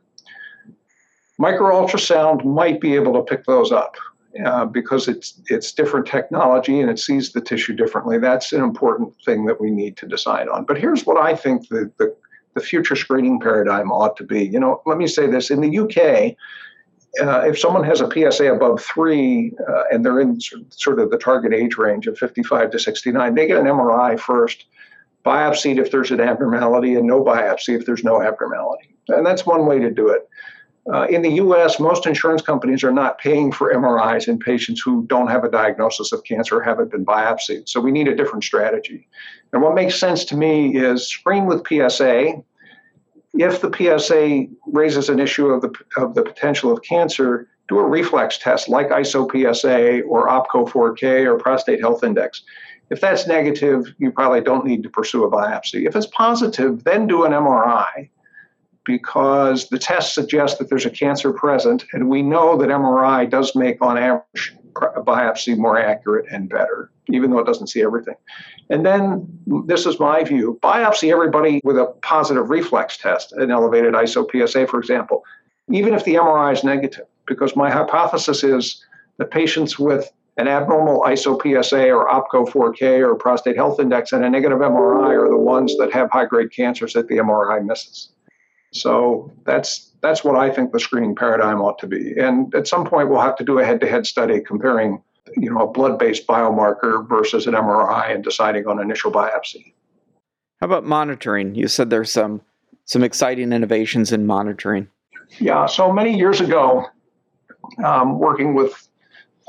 Micro 1.38 1.72
ultrasound 1.72 2.46
might 2.46 2.80
be 2.80 2.96
able 2.96 3.14
to 3.14 3.22
pick 3.22 3.46
those 3.46 3.72
up. 3.72 3.96
uh, 4.44 4.66
because 4.66 5.08
it's 5.08 5.40
it's 5.48 5.72
different 5.72 6.08
technology 6.08 6.80
and 6.80 6.90
it 6.90 7.00
sees 7.00 7.34
the 7.34 7.42
tissue 7.42 7.74
differently. 7.74 8.18
That's 8.18 8.52
an 8.52 8.64
important 8.64 9.14
thing 9.24 9.46
that 9.46 9.62
we 9.62 9.70
need 9.70 9.96
to 9.98 10.08
decide 10.08 10.48
on. 10.48 10.66
But 10.66 10.80
here's 10.80 11.06
what 11.06 11.18
I 11.18 11.36
think 11.36 11.68
the 11.70 11.92
the, 11.98 12.16
the 12.56 12.62
future 12.62 12.96
screening 12.96 13.40
paradigm 13.40 13.92
ought 13.92 14.18
to 14.18 14.24
be. 14.24 14.46
You 14.46 14.60
know, 14.60 14.82
let 14.86 14.98
me 14.98 15.08
say 15.08 15.28
this: 15.28 15.52
in 15.52 15.62
the 15.62 15.78
UK, 15.78 16.36
uh, 17.24 17.42
if 17.48 17.60
someone 17.60 17.84
has 17.84 18.02
a 18.02 18.10
PSA 18.10 18.52
above 18.52 18.82
three 18.82 19.54
uh, 19.70 19.84
and 19.92 20.04
they're 20.04 20.20
in 20.20 20.40
sort 20.42 21.00
of 21.00 21.12
the 21.12 21.18
target 21.18 21.54
age 21.54 21.78
range 21.78 22.08
of 22.08 22.18
55 22.18 22.72
to 22.72 22.80
69, 22.80 23.36
they 23.36 23.46
get 23.46 23.60
an 23.60 23.68
MRI 23.68 24.20
first, 24.20 24.66
biopsied 25.24 25.78
if 25.78 25.92
there's 25.92 26.10
an 26.10 26.20
abnormality, 26.20 26.96
and 26.96 27.06
no 27.06 27.24
biopsy 27.24 27.78
if 27.78 27.86
there's 27.86 28.04
no 28.04 28.22
abnormality. 28.22 28.96
And 29.10 29.26
that's 29.26 29.46
one 29.46 29.68
way 29.68 29.78
to 29.78 29.92
do 29.92 30.08
it. 30.10 30.28
Uh, 30.92 31.08
in 31.08 31.22
the 31.22 31.32
US, 31.34 31.80
most 31.80 32.06
insurance 32.06 32.42
companies 32.42 32.84
are 32.84 32.92
not 32.92 33.18
paying 33.18 33.52
for 33.52 33.74
MRIs 33.74 34.28
in 34.28 34.38
patients 34.38 34.82
who 34.82 35.06
don't 35.08 35.30
have 35.30 35.44
a 35.44 35.50
diagnosis 35.50 36.12
of 36.12 36.24
cancer 36.26 36.58
or 36.58 36.64
haven't 36.64 36.92
been 36.92 37.06
biopsied. 37.06 37.70
So 37.70 37.80
we 37.80 37.92
need 37.92 38.10
a 38.10 38.16
different 38.16 38.44
strategy. 38.44 39.08
And 39.54 39.62
what 39.62 39.76
makes 39.76 39.98
sense 39.98 40.26
to 40.26 40.36
me 40.36 40.76
is 40.76 41.08
screen 41.08 41.46
with 41.46 41.66
PSA. 41.66 42.44
If 43.34 43.62
the 43.62 43.72
PSA 43.72 44.48
raises 44.68 45.08
an 45.08 45.20
issue 45.20 45.48
of 45.48 45.62
the, 45.62 45.74
of 45.96 46.16
the 46.16 46.22
potential 46.22 46.72
of 46.72 46.84
cancer, 46.84 47.48
do 47.70 47.80
a 47.80 47.88
reflex 47.88 48.38
test 48.38 48.68
like 48.68 48.90
ISO-PSA 48.90 50.02
or 50.02 50.28
OPKO-4K 50.28 51.26
or 51.26 51.38
prostate 51.38 51.80
health 51.80 52.04
index. 52.04 52.44
If 52.90 53.00
that's 53.00 53.26
negative, 53.26 53.86
you 53.98 54.12
probably 54.12 54.42
don't 54.42 54.66
need 54.66 54.84
to 54.84 54.90
pursue 54.90 55.24
a 55.24 55.32
biopsy. 55.32 55.88
If 55.88 55.96
it's 55.96 56.08
positive, 56.08 56.84
then 56.84 57.08
do 57.08 57.24
an 57.24 57.32
MRI 57.32 58.10
because 58.86 59.70
the 59.70 59.80
tests 59.80 60.14
suggest 60.14 60.60
that 60.60 60.70
there's 60.70 60.86
a 60.86 60.90
cancer 60.90 61.32
present, 61.32 61.86
and 61.94 62.10
we 62.10 62.22
know 62.22 62.58
that 62.58 62.70
MRI 62.70 63.30
does 63.30 63.56
make, 63.56 63.82
on 63.82 63.98
average, 63.98 64.56
biopsy 64.74 65.58
more 65.58 65.80
accurate 65.80 66.26
and 66.32 66.50
better, 66.50 66.92
even 67.10 67.32
though 67.32 67.40
it 67.40 67.46
doesn't 67.46 67.68
see 67.68 67.82
everything. 67.82 68.16
And 68.70 68.86
then, 68.86 69.28
this 69.66 69.86
is 69.86 70.00
my 70.00 70.24
view 70.24 70.60
biopsy 70.62 71.12
everybody 71.12 71.62
with 71.64 71.78
a 71.78 71.86
positive 72.02 72.50
reflex 72.50 72.98
test, 72.98 73.34
an 73.34 73.52
elevated 73.52 73.94
ISO 73.94 74.26
PSA, 74.30 74.68
for 74.68 74.80
example, 74.80 75.24
even 75.70 75.94
if 75.94 76.04
the 76.04 76.16
MRI 76.16 76.54
is 76.54 76.64
negative, 76.64 77.06
because 77.26 77.56
my 77.56 77.70
hypothesis 77.70 78.44
is 78.44 78.84
that 79.18 79.32
patients 79.32 79.80
with 79.80 80.12
an 80.38 80.48
abnormal 80.48 81.02
ISO 81.02 81.40
PSA 81.40 81.92
or 81.92 82.10
OPKO 82.10 82.50
4K 82.50 83.08
or 83.08 83.16
prostate 83.16 83.56
health 83.56 83.80
index 83.80 84.12
and 84.12 84.26
a 84.26 84.30
negative 84.30 84.60
MRI 84.60 85.16
are 85.16 85.30
the 85.30 85.38
ones 85.38 85.78
that 85.78 85.94
have 85.94 86.10
high 86.10 86.26
grade 86.26 86.52
cancers 86.52 86.94
that 86.94 87.08
the 87.08 87.18
MRI 87.18 87.64
misses. 87.64 88.10
So 88.74 89.32
that's 89.46 89.92
that's 90.02 90.24
what 90.24 90.36
I 90.36 90.50
think 90.50 90.74
the 90.74 90.80
screening 90.80 91.16
paradigm 91.16 91.62
ought 91.62 91.80
to 91.80 91.88
be. 91.88 92.14
And 92.20 92.54
at 92.54 92.68
some 92.68 92.86
point, 92.86 93.10
we'll 93.10 93.22
have 93.22 93.38
to 93.38 93.44
do 93.44 93.60
a 93.60 93.66
head-to-head 93.66 94.06
study 94.06 94.42
comparing, 94.42 95.02
you 95.38 95.50
know, 95.50 95.62
a 95.62 95.72
blood-based 95.72 96.28
biomarker 96.28 97.08
versus 97.08 97.48
an 97.48 97.54
MRI 97.54 98.14
and 98.14 98.24
deciding 98.24 98.68
on 98.68 98.82
initial 98.82 99.12
biopsy. 99.12 99.74
How 100.60 100.66
about 100.66 100.84
monitoring? 100.84 101.56
You 101.56 101.68
said 101.68 101.90
there's 101.90 102.12
some 102.12 102.42
some 102.86 103.04
exciting 103.04 103.54
innovations 103.54 104.12
in 104.12 104.26
monitoring. 104.26 104.90
Yeah. 105.40 105.68
So 105.68 105.92
many 105.92 106.18
years 106.18 106.42
ago, 106.42 106.86
um, 107.84 108.20
working 108.20 108.56
with 108.56 108.88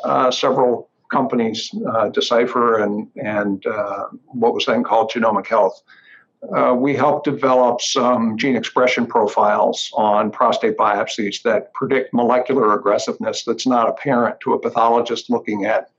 uh, 0.04 0.31
several 0.31 0.90
companies, 1.11 1.71
uh, 1.93 2.11
Decipher 2.11 2.83
and 2.83 3.09
and 3.16 3.64
uh, 3.66 4.07
what 4.26 4.54
was 4.54 4.66
then 4.66 4.85
called 4.85 5.11
Genomic 5.11 5.47
Health 5.47 5.83
uh, 6.53 6.75
we 6.75 6.95
helped 6.95 7.25
develop 7.25 7.81
some 7.81 8.37
gene 8.37 8.57
expression 8.57 9.07
profiles 9.07 9.91
on 9.95 10.31
prostate 10.31 10.77
biopsies 10.77 11.43
that 11.43 11.73
predict 11.75 12.13
molecular 12.13 12.75
aggressiveness 12.75 13.45
that's 13.45 13.67
not 13.67 13.89
apparent 13.89 14.41
to 14.41 14.53
a 14.53 14.59
pathologist 14.59 15.31
looking 15.31 15.65
at 15.65 15.91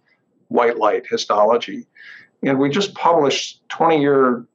white 0.49 0.77
light 0.77 1.05
histology. 1.07 1.87
And 2.43 2.59
we 2.59 2.69
just 2.69 2.93
published 2.93 3.67
20 3.69 3.99
year 3.99 4.45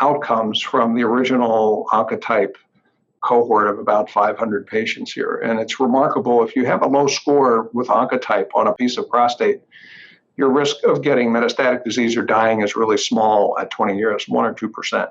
outcomes 0.00 0.60
from 0.60 0.94
the 0.94 1.02
original 1.02 1.86
Oncotype 1.92 2.54
cohort 3.20 3.68
of 3.68 3.78
about 3.78 4.10
500 4.10 4.66
patients 4.66 5.12
here. 5.12 5.36
And 5.36 5.58
it's 5.58 5.80
remarkable 5.80 6.44
if 6.44 6.54
you 6.54 6.66
have 6.66 6.82
a 6.82 6.86
low 6.86 7.06
score 7.06 7.70
with 7.72 7.88
Oncotype 7.88 8.48
on 8.54 8.66
a 8.66 8.74
piece 8.74 8.96
of 8.96 9.08
prostate, 9.08 9.62
your 10.36 10.50
risk 10.50 10.76
of 10.84 11.02
getting 11.02 11.30
metastatic 11.30 11.84
disease 11.84 12.16
or 12.16 12.22
dying 12.22 12.62
is 12.62 12.76
really 12.76 12.96
small 12.96 13.58
at 13.58 13.70
20 13.70 13.98
years, 13.98 14.28
1 14.28 14.44
or 14.44 14.54
2%. 14.54 15.08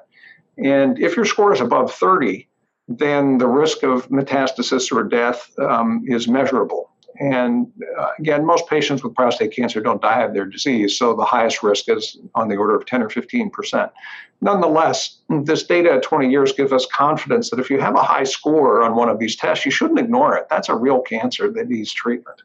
And 0.57 0.99
if 0.99 1.15
your 1.15 1.25
score 1.25 1.53
is 1.53 1.61
above 1.61 1.93
30, 1.93 2.47
then 2.87 3.37
the 3.37 3.47
risk 3.47 3.83
of 3.83 4.07
metastasis 4.09 4.91
or 4.91 5.03
death 5.03 5.51
um, 5.59 6.03
is 6.07 6.27
measurable. 6.27 6.89
And 7.19 7.67
uh, 7.99 8.09
again, 8.19 8.45
most 8.45 8.67
patients 8.67 9.03
with 9.03 9.15
prostate 9.15 9.51
cancer 9.51 9.81
don't 9.81 10.01
die 10.01 10.21
of 10.21 10.33
their 10.33 10.45
disease, 10.45 10.97
so 10.97 11.15
the 11.15 11.25
highest 11.25 11.63
risk 11.63 11.85
is 11.89 12.17
on 12.35 12.47
the 12.47 12.55
order 12.57 12.75
of 12.75 12.85
10 12.85 13.01
or 13.01 13.09
15 13.09 13.49
percent. 13.49 13.91
Nonetheless, 14.39 15.17
this 15.43 15.63
data 15.63 15.93
at 15.93 16.03
20 16.03 16.29
years 16.29 16.53
gives 16.53 16.71
us 16.71 16.85
confidence 16.85 17.49
that 17.49 17.59
if 17.59 17.71
you 17.71 17.79
have 17.79 17.95
a 17.95 18.03
high 18.03 18.23
score 18.23 18.83
on 18.83 18.95
one 18.95 19.09
of 19.09 19.17
these 19.17 19.35
tests, 19.35 19.65
you 19.65 19.71
shouldn't 19.71 19.99
ignore 19.99 20.35
it. 20.35 20.45
That's 20.47 20.69
a 20.69 20.75
real 20.75 21.01
cancer 21.01 21.51
that 21.51 21.67
needs 21.67 21.91
treatment. 21.91 22.43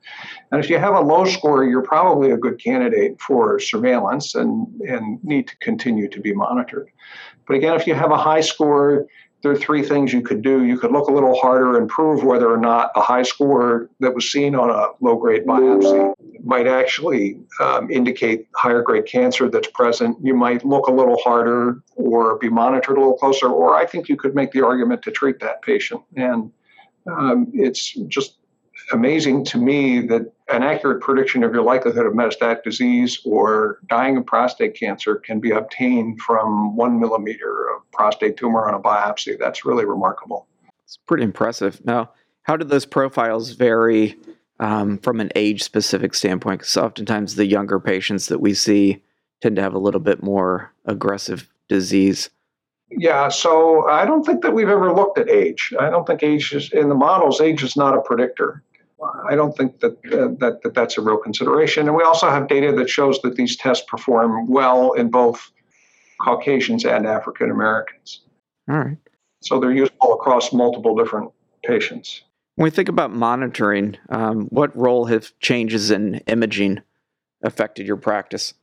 And 0.50 0.64
if 0.64 0.70
you 0.70 0.78
have 0.78 0.94
a 0.94 1.00
low 1.00 1.26
score, 1.26 1.64
you're 1.64 1.82
probably 1.82 2.30
a 2.30 2.38
good 2.38 2.58
candidate 2.58 3.20
for 3.20 3.58
surveillance 3.58 4.34
and, 4.34 4.66
and 4.80 5.22
need 5.22 5.48
to 5.48 5.56
continue 5.58 6.08
to 6.08 6.20
be 6.20 6.32
monitored. 6.32 6.88
But 7.46 7.56
again, 7.56 7.74
if 7.74 7.86
you 7.86 7.94
have 7.94 8.10
a 8.10 8.16
high 8.16 8.40
score, 8.40 9.06
there 9.42 9.50
are 9.50 9.56
three 9.56 9.82
things 9.82 10.12
you 10.12 10.22
could 10.22 10.42
do. 10.42 10.64
You 10.64 10.78
could 10.78 10.92
look 10.92 11.08
a 11.08 11.12
little 11.12 11.34
harder 11.34 11.76
and 11.76 11.88
prove 11.88 12.22
whether 12.22 12.50
or 12.50 12.56
not 12.56 12.90
a 12.94 13.00
high 13.00 13.24
score 13.24 13.90
that 14.00 14.14
was 14.14 14.30
seen 14.30 14.54
on 14.54 14.70
a 14.70 14.88
low 15.00 15.16
grade 15.16 15.44
biopsy 15.44 16.14
might 16.44 16.66
actually 16.66 17.38
um, 17.60 17.90
indicate 17.90 18.48
higher 18.56 18.82
grade 18.82 19.06
cancer 19.06 19.48
that's 19.48 19.68
present. 19.68 20.16
You 20.22 20.34
might 20.34 20.64
look 20.64 20.86
a 20.86 20.92
little 20.92 21.16
harder 21.18 21.80
or 21.94 22.38
be 22.38 22.48
monitored 22.48 22.96
a 22.96 23.00
little 23.00 23.16
closer, 23.16 23.48
or 23.48 23.76
I 23.76 23.86
think 23.86 24.08
you 24.08 24.16
could 24.16 24.34
make 24.34 24.52
the 24.52 24.64
argument 24.64 25.02
to 25.02 25.10
treat 25.10 25.38
that 25.40 25.62
patient. 25.62 26.02
And 26.16 26.50
um, 27.06 27.50
it's 27.54 27.92
just 28.08 28.38
amazing 28.92 29.44
to 29.46 29.58
me 29.58 30.00
that 30.06 30.32
an 30.52 30.62
accurate 30.62 31.00
prediction 31.00 31.42
of 31.42 31.52
your 31.52 31.62
likelihood 31.62 32.06
of 32.06 32.12
metastatic 32.12 32.62
disease 32.62 33.20
or 33.24 33.78
dying 33.88 34.16
of 34.16 34.26
prostate 34.26 34.74
cancer 34.78 35.16
can 35.16 35.40
be 35.40 35.50
obtained 35.50 36.20
from 36.20 36.76
one 36.76 37.00
millimeter 37.00 37.68
of 37.70 37.90
prostate 37.92 38.36
tumor 38.36 38.68
on 38.68 38.74
a 38.74 38.80
biopsy. 38.80 39.38
That's 39.38 39.64
really 39.64 39.84
remarkable. 39.84 40.46
It's 40.84 40.98
pretty 41.06 41.24
impressive. 41.24 41.84
Now, 41.84 42.10
how 42.42 42.56
do 42.56 42.64
those 42.64 42.86
profiles 42.86 43.52
vary 43.52 44.16
um, 44.60 44.98
from 44.98 45.20
an 45.20 45.30
age 45.36 45.62
specific 45.62 46.14
standpoint? 46.14 46.60
Because 46.60 46.76
oftentimes 46.76 47.34
the 47.34 47.46
younger 47.46 47.80
patients 47.80 48.26
that 48.26 48.40
we 48.40 48.52
see 48.54 49.02
tend 49.40 49.56
to 49.56 49.62
have 49.62 49.74
a 49.74 49.78
little 49.78 50.00
bit 50.00 50.22
more 50.22 50.72
aggressive 50.84 51.48
disease. 51.68 52.30
Yeah, 52.90 53.28
so 53.28 53.88
I 53.88 54.04
don't 54.04 54.24
think 54.24 54.42
that 54.42 54.52
we've 54.52 54.68
ever 54.68 54.92
looked 54.92 55.18
at 55.18 55.30
age. 55.30 55.72
I 55.80 55.88
don't 55.88 56.06
think 56.06 56.22
age 56.22 56.52
is 56.52 56.70
in 56.72 56.90
the 56.90 56.94
models. 56.94 57.40
Age 57.40 57.62
is 57.62 57.74
not 57.74 57.96
a 57.96 58.02
predictor. 58.02 58.62
I 59.28 59.34
don't 59.34 59.56
think 59.56 59.80
that, 59.80 59.92
uh, 60.12 60.28
that, 60.38 60.60
that 60.62 60.74
that's 60.74 60.96
a 60.98 61.00
real 61.00 61.18
consideration. 61.18 61.88
And 61.88 61.96
we 61.96 62.02
also 62.02 62.30
have 62.30 62.48
data 62.48 62.72
that 62.72 62.88
shows 62.88 63.20
that 63.22 63.36
these 63.36 63.56
tests 63.56 63.84
perform 63.88 64.46
well 64.46 64.92
in 64.92 65.10
both 65.10 65.50
Caucasians 66.20 66.84
and 66.84 67.06
African 67.06 67.50
Americans. 67.50 68.20
All 68.70 68.76
right. 68.76 68.96
So 69.40 69.58
they're 69.58 69.72
useful 69.72 70.14
across 70.14 70.52
multiple 70.52 70.94
different 70.94 71.32
patients. 71.64 72.22
When 72.54 72.64
we 72.64 72.70
think 72.70 72.88
about 72.88 73.12
monitoring, 73.12 73.96
um, 74.10 74.46
what 74.50 74.76
role 74.76 75.06
have 75.06 75.32
changes 75.40 75.90
in 75.90 76.16
imaging 76.26 76.80
affected 77.42 77.86
your 77.86 77.96
practice? 77.96 78.54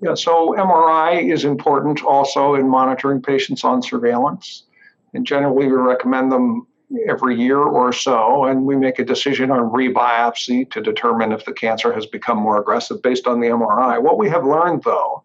Yeah, 0.00 0.14
so 0.14 0.54
MRI 0.56 1.32
is 1.32 1.44
important 1.44 2.04
also 2.04 2.54
in 2.54 2.68
monitoring 2.68 3.20
patients 3.20 3.64
on 3.64 3.82
surveillance. 3.82 4.64
And 5.12 5.26
generally, 5.26 5.66
we 5.66 5.72
recommend 5.72 6.30
them 6.30 6.67
every 7.06 7.38
year 7.38 7.58
or 7.58 7.92
so, 7.92 8.44
and 8.44 8.64
we 8.64 8.76
make 8.76 8.98
a 8.98 9.04
decision 9.04 9.50
on 9.50 9.70
rebiopsy 9.70 10.70
to 10.70 10.80
determine 10.80 11.32
if 11.32 11.44
the 11.44 11.52
cancer 11.52 11.92
has 11.92 12.06
become 12.06 12.38
more 12.38 12.60
aggressive 12.60 13.02
based 13.02 13.26
on 13.26 13.40
the 13.40 13.48
MRI. 13.48 14.00
What 14.00 14.18
we 14.18 14.28
have 14.30 14.44
learned, 14.44 14.82
though, 14.84 15.22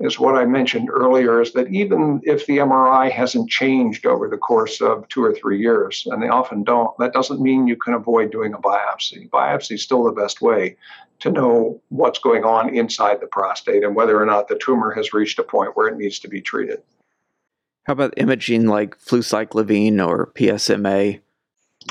is 0.00 0.18
what 0.18 0.34
I 0.34 0.44
mentioned 0.44 0.90
earlier 0.90 1.40
is 1.40 1.52
that 1.52 1.68
even 1.68 2.20
if 2.24 2.46
the 2.46 2.58
MRI 2.58 3.10
hasn't 3.10 3.48
changed 3.48 4.04
over 4.04 4.28
the 4.28 4.36
course 4.36 4.80
of 4.80 5.08
two 5.08 5.22
or 5.22 5.32
three 5.32 5.60
years, 5.60 6.06
and 6.10 6.20
they 6.20 6.28
often 6.28 6.64
don't, 6.64 6.96
that 6.98 7.12
doesn't 7.12 7.40
mean 7.40 7.68
you 7.68 7.76
can 7.76 7.94
avoid 7.94 8.32
doing 8.32 8.52
a 8.52 8.58
biopsy. 8.58 9.30
Biopsy 9.30 9.72
is 9.72 9.82
still 9.82 10.02
the 10.02 10.10
best 10.10 10.42
way 10.42 10.76
to 11.20 11.30
know 11.30 11.80
what's 11.90 12.18
going 12.18 12.42
on 12.42 12.74
inside 12.74 13.20
the 13.20 13.28
prostate 13.28 13.84
and 13.84 13.94
whether 13.94 14.20
or 14.20 14.26
not 14.26 14.48
the 14.48 14.58
tumor 14.58 14.90
has 14.90 15.12
reached 15.12 15.38
a 15.38 15.44
point 15.44 15.76
where 15.76 15.86
it 15.86 15.96
needs 15.96 16.18
to 16.18 16.28
be 16.28 16.40
treated. 16.40 16.82
How 17.84 17.94
about 17.94 18.14
imaging 18.16 18.66
like 18.66 18.98
fluciclovine 18.98 20.06
or 20.06 20.32
PSMA? 20.34 21.20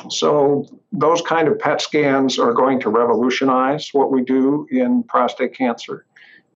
So 0.10 0.66
those 0.94 1.22
kind 1.22 1.50
of 1.50 1.60
PET 1.60 1.82
scans 1.82 2.40
are 2.40 2.54
going 2.54 2.80
to 2.82 2.90
revolutionize 2.90 3.90
what 3.92 4.12
we 4.12 4.24
do 4.24 4.66
in 4.72 5.04
prostate 5.04 5.54
cancer. 5.54 6.06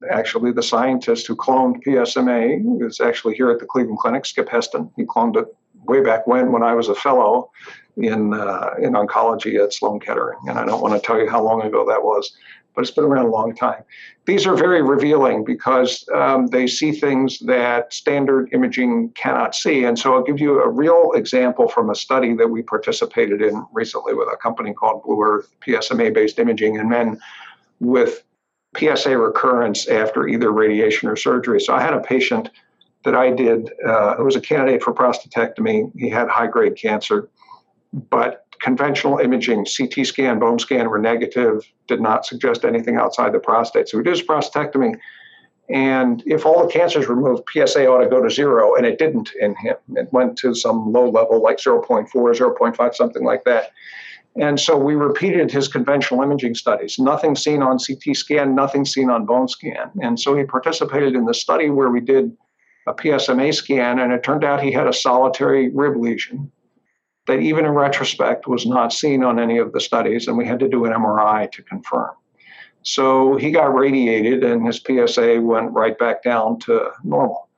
Actually, 0.10 0.52
the 0.52 0.64
scientist 0.64 1.28
who 1.28 1.36
cloned 1.36 1.84
PSMA 1.84 2.82
is 2.86 3.02
actually 3.02 3.36
here 3.36 3.50
at 3.50 3.60
the 3.60 3.66
Cleveland 3.66 4.00
Clinic, 4.00 4.26
Skip 4.26 4.48
Heston. 4.50 4.90
He 4.96 5.04
cloned 5.04 5.36
it 5.36 5.48
way 5.86 6.02
back 6.02 6.28
when, 6.28 6.52
when 6.52 6.64
I 6.64 6.74
was 6.74 6.88
a 6.88 6.96
fellow 6.96 7.52
in 7.98 8.34
uh, 8.34 8.72
in 8.82 8.94
oncology 8.94 9.62
at 9.64 9.74
Sloan 9.74 10.00
Kettering, 10.00 10.40
and 10.48 10.60
I 10.60 10.66
don't 10.66 10.82
want 10.82 10.94
to 10.94 11.06
tell 11.06 11.20
you 11.20 11.30
how 11.30 11.42
long 11.42 11.62
ago 11.62 11.86
that 11.88 12.04
was. 12.04 12.36
But 12.76 12.82
it's 12.82 12.92
been 12.92 13.06
around 13.06 13.26
a 13.26 13.30
long 13.30 13.56
time. 13.56 13.84
These 14.26 14.46
are 14.46 14.56
very 14.56 14.82
revealing 14.82 15.44
because 15.44 16.08
um, 16.14 16.48
they 16.48 16.68
see 16.68 16.92
things 16.92 17.40
that 17.40 17.94
standard 17.94 18.50
imaging 18.54 19.12
cannot 19.12 19.56
see. 19.56 19.86
And 19.86 19.98
so 19.98 20.14
I'll 20.14 20.24
give 20.24 20.40
you 20.40 20.62
a 20.62 20.70
real 20.70 21.12
example 21.16 21.68
from 21.68 21.90
a 21.90 21.96
study 21.96 22.36
that 22.36 22.50
we 22.50 22.62
participated 22.62 23.42
in 23.42 23.66
recently 23.72 24.14
with 24.14 24.28
a 24.32 24.38
company 24.38 24.74
called 24.74 25.04
Blue 25.04 25.22
Earth, 25.22 25.50
PSMA 25.66 26.14
based 26.14 26.38
imaging 26.40 26.76
in 26.76 26.90
men 26.90 27.20
with 27.80 28.24
PSA 28.78 29.18
recurrence 29.18 29.88
after 29.88 30.28
either 30.28 30.52
radiation 30.52 31.08
or 31.08 31.16
surgery. 31.16 31.60
So 31.62 31.74
I 31.74 31.82
had 31.82 31.94
a 31.94 32.02
patient 32.02 32.50
that 33.06 33.16
I 33.16 33.32
did 33.32 33.72
uh, 33.88 34.16
who 34.16 34.26
was 34.26 34.36
a 34.36 34.42
candidate 34.42 34.84
for 34.84 34.94
prostatectomy. 34.94 35.92
He 35.98 36.10
had 36.10 36.28
high 36.28 36.48
grade 36.48 36.76
cancer, 36.76 37.30
but 38.10 38.45
conventional 38.62 39.20
imaging, 39.20 39.66
CT 39.66 40.06
scan, 40.06 40.40
bone 40.40 40.60
scan 40.60 40.90
were 40.90 41.00
negative, 41.00 41.64
did 41.88 42.02
not 42.02 42.26
suggest 42.26 42.66
anything 42.66 42.98
outside 42.98 43.34
the 43.34 43.40
prostate. 43.40 43.90
So 43.90 43.98
we 43.98 44.04
did 44.04 44.12
his 44.12 44.24
prostatectomy. 44.24 44.96
And 45.70 46.22
if 46.26 46.46
all 46.46 46.66
the 46.66 46.72
cancers 46.72 47.08
removed, 47.08 47.44
PSA 47.52 47.88
ought 47.88 48.04
to 48.04 48.10
go 48.10 48.22
to 48.22 48.30
zero, 48.30 48.76
and 48.76 48.86
it 48.86 49.00
didn't 49.00 49.32
in 49.40 49.56
him. 49.56 49.76
It 49.96 50.14
went 50.14 50.38
to 50.40 50.54
some 50.54 50.92
low 50.92 51.10
level, 51.10 51.42
like 51.42 51.58
0.4, 51.58 52.08
0.5, 52.08 52.96
something 52.96 53.24
like 53.24 53.46
that. 53.46 53.72
And 54.36 54.60
so 54.60 54.78
we 54.78 54.96
repeated 54.96 55.50
his 55.50 55.68
conventional 55.68 56.22
imaging 56.22 56.56
studies. 56.56 57.00
Nothing 57.00 57.36
seen 57.36 57.64
on 57.64 57.80
CT 57.80 58.16
scan, 58.16 58.54
nothing 58.54 58.86
seen 58.86 59.10
on 59.10 59.26
bone 59.26 59.48
scan. 59.48 59.92
And 60.02 60.20
so 60.20 60.36
he 60.36 60.44
participated 60.44 61.16
in 61.16 61.26
the 61.26 61.34
study 61.34 61.70
where 61.70 61.90
we 61.90 62.02
did 62.02 62.36
a 62.86 62.94
PSMA 62.94 63.54
scan, 63.54 63.98
and 63.98 64.12
it 64.12 64.24
turned 64.24 64.44
out 64.44 64.62
he 64.62 64.72
had 64.72 64.88
a 64.88 64.94
solitary 64.94 65.70
rib 65.70 65.96
lesion 65.98 66.52
that 67.28 67.40
even 67.40 67.66
in 67.66 67.72
retrospect 67.72 68.48
was 68.48 68.66
not 68.66 68.94
seen 68.94 69.24
on 69.24 69.40
any 69.40 69.58
of 69.58 69.72
the 69.74 69.80
studies, 69.80 70.28
and 70.28 70.38
we 70.38 70.46
had 70.46 70.60
to 70.60 70.68
do 70.68 70.86
an 70.86 70.94
MRI 70.94 71.52
to 71.52 71.64
confirm. 71.64 72.12
So 72.84 73.36
he 73.36 73.52
got 73.52 73.74
radiated, 73.74 74.44
and 74.44 74.66
his 74.66 74.78
PSA 74.86 75.42
went 75.42 75.72
right 75.72 75.98
back 75.98 76.22
down 76.22 76.60
to 76.62 76.92
normal. 77.04 77.50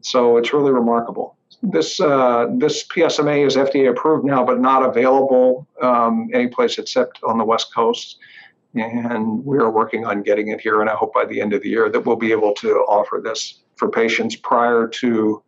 So 0.00 0.36
it's 0.36 0.52
really 0.52 0.70
remarkable. 0.70 1.36
This 1.62 1.98
uh, 1.98 2.46
this 2.58 2.86
PSMA 2.86 3.44
is 3.46 3.56
FDA 3.56 3.90
approved 3.90 4.24
now, 4.24 4.44
but 4.44 4.60
not 4.60 4.84
available 4.84 5.66
um, 5.82 6.28
anyplace 6.32 6.78
except 6.78 7.18
on 7.24 7.38
the 7.38 7.44
West 7.44 7.74
Coast. 7.74 8.18
And 8.74 9.44
we 9.44 9.58
are 9.58 9.70
working 9.70 10.04
on 10.04 10.22
getting 10.22 10.48
it 10.48 10.60
here, 10.60 10.80
and 10.80 10.88
I 10.88 10.94
hope 10.94 11.12
by 11.14 11.24
the 11.24 11.40
end 11.40 11.52
of 11.52 11.62
the 11.62 11.70
year 11.70 11.88
that 11.90 12.04
we'll 12.04 12.16
be 12.16 12.30
able 12.30 12.54
to 12.54 12.68
offer 12.88 13.20
this 13.22 13.62
for 13.76 13.90
patients 13.90 14.36
prior 14.36 14.86
to 14.86 15.42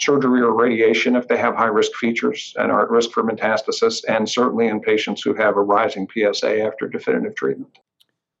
surgery 0.00 0.40
or 0.40 0.54
radiation 0.54 1.16
if 1.16 1.28
they 1.28 1.36
have 1.36 1.54
high 1.56 1.66
risk 1.66 1.92
features 1.94 2.54
and 2.56 2.70
are 2.70 2.84
at 2.84 2.90
risk 2.90 3.10
for 3.10 3.22
metastasis, 3.22 4.02
and 4.08 4.28
certainly 4.28 4.68
in 4.68 4.80
patients 4.80 5.22
who 5.22 5.34
have 5.34 5.56
a 5.56 5.60
rising 5.62 6.08
PSA 6.12 6.60
after 6.62 6.86
definitive 6.86 7.34
treatment. 7.34 7.78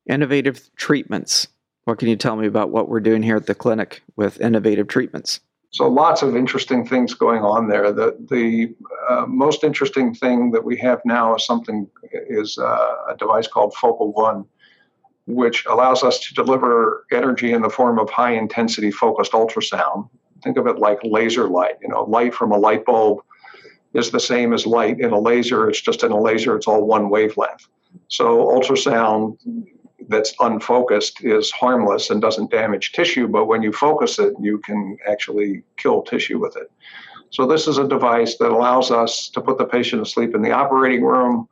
Innovative 0.06 0.70
treatments. 0.76 1.48
What 1.84 1.98
can 1.98 2.08
you 2.08 2.16
tell 2.16 2.36
me 2.36 2.46
about 2.46 2.70
what 2.70 2.88
we're 2.88 3.00
doing 3.00 3.22
here 3.22 3.36
at 3.36 3.46
the 3.46 3.54
clinic 3.54 4.02
with 4.16 4.40
innovative 4.40 4.88
treatments? 4.88 5.40
So 5.70 5.88
lots 5.88 6.22
of 6.22 6.34
interesting 6.34 6.86
things 6.86 7.12
going 7.12 7.42
on 7.42 7.68
there. 7.68 7.92
The 7.92 8.16
the 8.30 8.74
uh, 9.10 9.26
most 9.26 9.64
interesting 9.64 10.14
thing 10.14 10.50
that 10.52 10.64
we 10.64 10.78
have 10.78 11.00
now 11.04 11.34
is 11.34 11.44
something 11.44 11.86
is 12.12 12.56
uh, 12.56 12.94
a 13.08 13.16
device 13.18 13.46
called 13.46 13.74
Focal 13.74 14.12
One, 14.12 14.46
which 15.26 15.66
allows 15.66 16.02
us 16.02 16.20
to 16.20 16.34
deliver 16.34 17.04
energy 17.12 17.52
in 17.52 17.60
the 17.60 17.68
form 17.68 17.98
of 17.98 18.08
high 18.08 18.32
intensity 18.32 18.90
focused 18.90 19.32
ultrasound 19.32 20.08
think 20.42 20.56
of 20.56 20.66
it 20.66 20.78
like 20.78 20.98
laser 21.02 21.48
light. 21.48 21.76
You 21.82 21.88
know, 21.88 22.04
light 22.04 22.34
from 22.34 22.52
a 22.52 22.58
light 22.58 22.84
bulb 22.84 23.20
is 23.94 24.10
the 24.10 24.20
same 24.20 24.52
as 24.52 24.66
light 24.66 25.00
in 25.00 25.10
a 25.12 25.18
laser. 25.18 25.68
It's 25.68 25.80
just 25.80 26.02
in 26.02 26.12
a 26.12 26.20
laser, 26.20 26.56
it's 26.56 26.66
all 26.66 26.84
one 26.84 27.10
wavelength. 27.10 27.66
So 28.08 28.46
ultrasound 28.46 29.38
that's 30.08 30.34
unfocused 30.40 31.24
is 31.24 31.50
harmless 31.50 32.10
and 32.10 32.20
doesn't 32.20 32.50
damage 32.50 32.92
tissue, 32.92 33.28
but 33.28 33.46
when 33.46 33.62
you 33.62 33.72
focus 33.72 34.18
it, 34.18 34.32
you 34.40 34.58
can 34.58 34.96
actually 35.06 35.62
kill 35.76 36.02
tissue 36.02 36.38
with 36.38 36.56
it. 36.56 36.70
So 37.30 37.46
this 37.46 37.66
is 37.66 37.76
a 37.76 37.86
device 37.86 38.36
that 38.38 38.50
allows 38.50 38.90
us 38.90 39.28
to 39.30 39.40
put 39.40 39.58
the 39.58 39.66
patient 39.66 40.00
asleep 40.00 40.34
in 40.34 40.40
the 40.40 40.52
operating 40.52 41.04
room, 41.04 41.48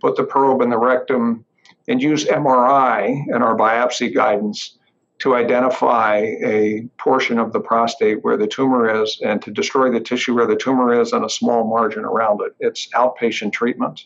put 0.00 0.16
the 0.16 0.24
probe 0.24 0.60
in 0.60 0.70
the 0.70 0.78
rectum, 0.78 1.44
and 1.88 2.00
use 2.00 2.24
MRI 2.24 3.24
and 3.32 3.42
our 3.42 3.56
biopsy 3.56 4.14
guidance 4.14 4.78
to 5.18 5.34
identify 5.34 6.18
a 6.18 6.86
portion 6.98 7.38
of 7.38 7.52
the 7.52 7.60
prostate 7.60 8.22
where 8.22 8.36
the 8.36 8.46
tumor 8.46 9.02
is 9.02 9.18
and 9.24 9.40
to 9.42 9.50
destroy 9.50 9.90
the 9.90 10.00
tissue 10.00 10.34
where 10.34 10.46
the 10.46 10.56
tumor 10.56 11.00
is 11.00 11.12
and 11.12 11.24
a 11.24 11.30
small 11.30 11.66
margin 11.66 12.04
around 12.04 12.40
it. 12.42 12.54
It's 12.60 12.88
outpatient 12.94 13.52
treatment. 13.52 14.04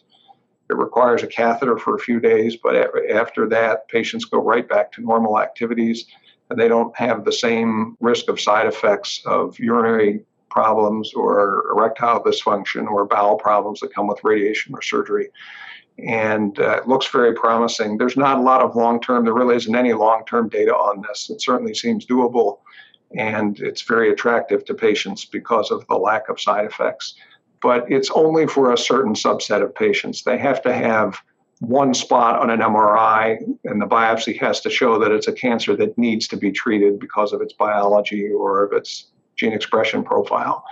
It 0.68 0.76
requires 0.76 1.24
a 1.24 1.26
catheter 1.26 1.76
for 1.76 1.96
a 1.96 1.98
few 1.98 2.20
days, 2.20 2.56
but 2.56 2.76
after 3.10 3.48
that, 3.48 3.88
patients 3.88 4.24
go 4.24 4.38
right 4.38 4.68
back 4.68 4.92
to 4.92 5.00
normal 5.00 5.40
activities 5.40 6.06
and 6.48 6.58
they 6.58 6.68
don't 6.68 6.96
have 6.96 7.24
the 7.24 7.32
same 7.32 7.96
risk 7.98 8.28
of 8.28 8.40
side 8.40 8.66
effects 8.66 9.20
of 9.26 9.58
urinary 9.58 10.24
problems 10.48 11.12
or 11.14 11.64
erectile 11.72 12.22
dysfunction 12.22 12.86
or 12.86 13.04
bowel 13.04 13.36
problems 13.36 13.80
that 13.80 13.94
come 13.94 14.06
with 14.06 14.22
radiation 14.22 14.74
or 14.74 14.82
surgery 14.82 15.28
and 15.98 16.58
uh, 16.58 16.78
it 16.78 16.88
looks 16.88 17.08
very 17.08 17.34
promising. 17.34 17.98
There's 17.98 18.16
not 18.16 18.38
a 18.38 18.42
lot 18.42 18.62
of 18.62 18.76
long 18.76 19.00
term, 19.00 19.24
there 19.24 19.34
really 19.34 19.56
isn't 19.56 19.74
any 19.74 19.92
long 19.92 20.24
term 20.24 20.48
data 20.48 20.74
on 20.74 21.02
this. 21.06 21.30
It 21.30 21.42
certainly 21.42 21.74
seems 21.74 22.06
doable, 22.06 22.58
and 23.16 23.58
it's 23.60 23.82
very 23.82 24.10
attractive 24.10 24.64
to 24.66 24.74
patients 24.74 25.24
because 25.24 25.70
of 25.70 25.86
the 25.88 25.96
lack 25.96 26.28
of 26.28 26.40
side 26.40 26.64
effects. 26.64 27.14
But 27.62 27.90
it's 27.90 28.10
only 28.12 28.46
for 28.46 28.72
a 28.72 28.78
certain 28.78 29.14
subset 29.14 29.62
of 29.62 29.74
patients. 29.74 30.22
They 30.22 30.38
have 30.38 30.62
to 30.62 30.72
have 30.72 31.20
one 31.60 31.92
spot 31.92 32.40
on 32.40 32.48
an 32.48 32.60
MRI, 32.60 33.36
and 33.64 33.82
the 33.82 33.86
biopsy 33.86 34.38
has 34.40 34.60
to 34.60 34.70
show 34.70 34.98
that 34.98 35.12
it's 35.12 35.28
a 35.28 35.32
cancer 35.32 35.76
that 35.76 35.96
needs 35.98 36.26
to 36.28 36.36
be 36.36 36.50
treated 36.50 36.98
because 36.98 37.34
of 37.34 37.42
its 37.42 37.52
biology 37.52 38.30
or 38.30 38.64
of 38.64 38.72
its 38.72 39.10
gene 39.40 39.52
expression 39.52 40.04
profile. 40.04 40.64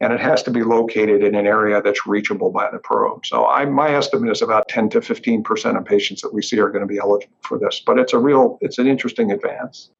And 0.00 0.12
it 0.12 0.20
has 0.20 0.42
to 0.42 0.50
be 0.50 0.62
located 0.62 1.22
in 1.22 1.34
an 1.34 1.46
area 1.46 1.80
that's 1.80 2.06
reachable 2.06 2.50
by 2.50 2.68
the 2.70 2.78
probe. 2.78 3.24
So 3.24 3.46
I, 3.46 3.64
my 3.64 3.94
estimate 3.94 4.30
is 4.30 4.42
about 4.42 4.68
10 4.68 4.90
to 4.90 5.00
15% 5.00 5.78
of 5.78 5.84
patients 5.84 6.20
that 6.20 6.34
we 6.34 6.42
see 6.42 6.58
are 6.58 6.68
going 6.68 6.86
to 6.86 6.92
be 6.92 6.98
eligible 6.98 7.32
for 7.40 7.58
this. 7.58 7.80
But 7.84 7.98
it's 7.98 8.12
a 8.12 8.18
real, 8.18 8.58
it's 8.60 8.78
an 8.78 8.88
interesting 8.88 9.30
advance. 9.30 9.90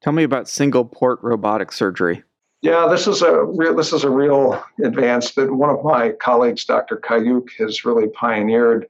Tell 0.00 0.12
me 0.12 0.24
about 0.24 0.48
single 0.48 0.84
port 0.84 1.20
robotic 1.22 1.70
surgery. 1.70 2.24
Yeah, 2.62 2.88
this 2.88 3.06
is 3.06 3.22
a 3.22 3.44
real 3.44 3.76
this 3.76 3.92
is 3.92 4.02
a 4.02 4.10
real 4.10 4.60
advance 4.82 5.32
that 5.34 5.52
one 5.52 5.70
of 5.70 5.84
my 5.84 6.10
colleagues, 6.10 6.64
Dr. 6.64 6.96
Kaouk, 6.96 7.50
has 7.58 7.84
really 7.84 8.08
pioneered 8.08 8.88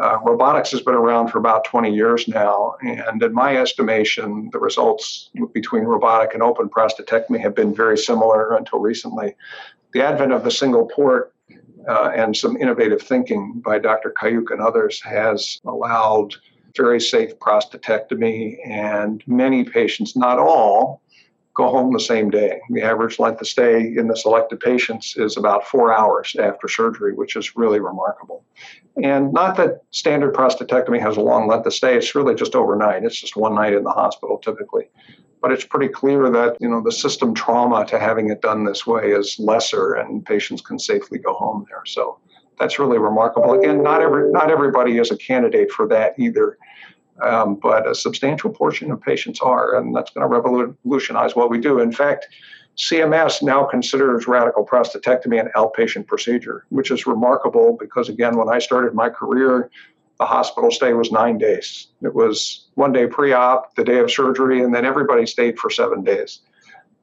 uh, 0.00 0.18
robotics 0.24 0.70
has 0.70 0.80
been 0.80 0.94
around 0.94 1.28
for 1.28 1.38
about 1.38 1.64
20 1.64 1.92
years 1.92 2.26
now, 2.26 2.76
and 2.80 3.22
in 3.22 3.32
my 3.34 3.56
estimation, 3.56 4.48
the 4.52 4.58
results 4.58 5.30
between 5.52 5.84
robotic 5.84 6.32
and 6.32 6.42
open 6.42 6.68
prostatectomy 6.68 7.38
have 7.40 7.54
been 7.54 7.74
very 7.74 7.98
similar 7.98 8.56
until 8.56 8.78
recently. 8.78 9.34
The 9.92 10.02
advent 10.02 10.32
of 10.32 10.44
the 10.44 10.50
single 10.50 10.86
port 10.86 11.34
uh, 11.86 12.10
and 12.14 12.34
some 12.34 12.56
innovative 12.56 13.02
thinking 13.02 13.60
by 13.64 13.78
Dr. 13.78 14.14
Kaouk 14.18 14.50
and 14.50 14.62
others 14.62 15.02
has 15.02 15.60
allowed 15.66 16.34
very 16.74 17.00
safe 17.00 17.38
prostatectomy, 17.38 18.56
and 18.66 19.22
many 19.26 19.62
patients, 19.62 20.16
not 20.16 20.38
all, 20.38 21.01
go 21.54 21.68
home 21.68 21.92
the 21.92 22.00
same 22.00 22.30
day. 22.30 22.60
The 22.70 22.82
average 22.82 23.18
length 23.18 23.40
of 23.40 23.48
stay 23.48 23.80
in 23.80 24.08
the 24.08 24.16
selected 24.16 24.60
patients 24.60 25.16
is 25.16 25.36
about 25.36 25.66
four 25.66 25.92
hours 25.92 26.34
after 26.38 26.68
surgery, 26.68 27.12
which 27.14 27.36
is 27.36 27.56
really 27.56 27.80
remarkable. 27.80 28.44
And 29.02 29.32
not 29.32 29.56
that 29.56 29.82
standard 29.90 30.34
prostatectomy 30.34 31.00
has 31.00 31.16
a 31.16 31.20
long 31.20 31.48
length 31.48 31.66
of 31.66 31.74
stay, 31.74 31.96
it's 31.96 32.14
really 32.14 32.34
just 32.34 32.54
overnight. 32.54 33.04
It's 33.04 33.20
just 33.20 33.36
one 33.36 33.54
night 33.54 33.74
in 33.74 33.84
the 33.84 33.90
hospital 33.90 34.38
typically. 34.38 34.88
But 35.40 35.52
it's 35.52 35.64
pretty 35.64 35.88
clear 35.88 36.30
that, 36.30 36.56
you 36.60 36.68
know, 36.68 36.80
the 36.80 36.92
system 36.92 37.34
trauma 37.34 37.84
to 37.86 37.98
having 37.98 38.30
it 38.30 38.40
done 38.42 38.64
this 38.64 38.86
way 38.86 39.10
is 39.10 39.36
lesser 39.38 39.94
and 39.94 40.24
patients 40.24 40.62
can 40.62 40.78
safely 40.78 41.18
go 41.18 41.34
home 41.34 41.66
there. 41.68 41.82
So 41.84 42.18
that's 42.58 42.78
really 42.78 42.98
remarkable. 42.98 43.58
Again, 43.58 43.82
not 43.82 44.02
every 44.02 44.30
not 44.30 44.50
everybody 44.50 44.98
is 44.98 45.10
a 45.10 45.16
candidate 45.16 45.70
for 45.72 45.86
that 45.88 46.14
either 46.18 46.58
um, 47.22 47.56
but 47.56 47.88
a 47.88 47.94
substantial 47.94 48.50
portion 48.50 48.90
of 48.90 49.00
patients 49.00 49.40
are, 49.40 49.76
and 49.76 49.94
that's 49.94 50.10
going 50.10 50.22
to 50.22 50.28
revolutionize 50.28 51.36
what 51.36 51.50
we 51.50 51.58
do. 51.58 51.78
In 51.78 51.92
fact, 51.92 52.28
CMS 52.76 53.42
now 53.42 53.64
considers 53.64 54.26
radical 54.26 54.66
prostatectomy 54.66 55.40
an 55.40 55.50
outpatient 55.54 56.06
procedure, 56.06 56.64
which 56.70 56.90
is 56.90 57.06
remarkable 57.06 57.76
because, 57.78 58.08
again, 58.08 58.36
when 58.36 58.48
I 58.48 58.58
started 58.58 58.94
my 58.94 59.08
career, 59.10 59.70
the 60.18 60.26
hospital 60.26 60.70
stay 60.70 60.92
was 60.94 61.12
nine 61.12 61.38
days. 61.38 61.88
It 62.02 62.14
was 62.14 62.68
one 62.74 62.92
day 62.92 63.06
pre 63.06 63.32
op, 63.32 63.74
the 63.74 63.84
day 63.84 63.98
of 63.98 64.10
surgery, 64.10 64.62
and 64.62 64.74
then 64.74 64.84
everybody 64.84 65.26
stayed 65.26 65.58
for 65.58 65.68
seven 65.68 66.02
days. 66.02 66.40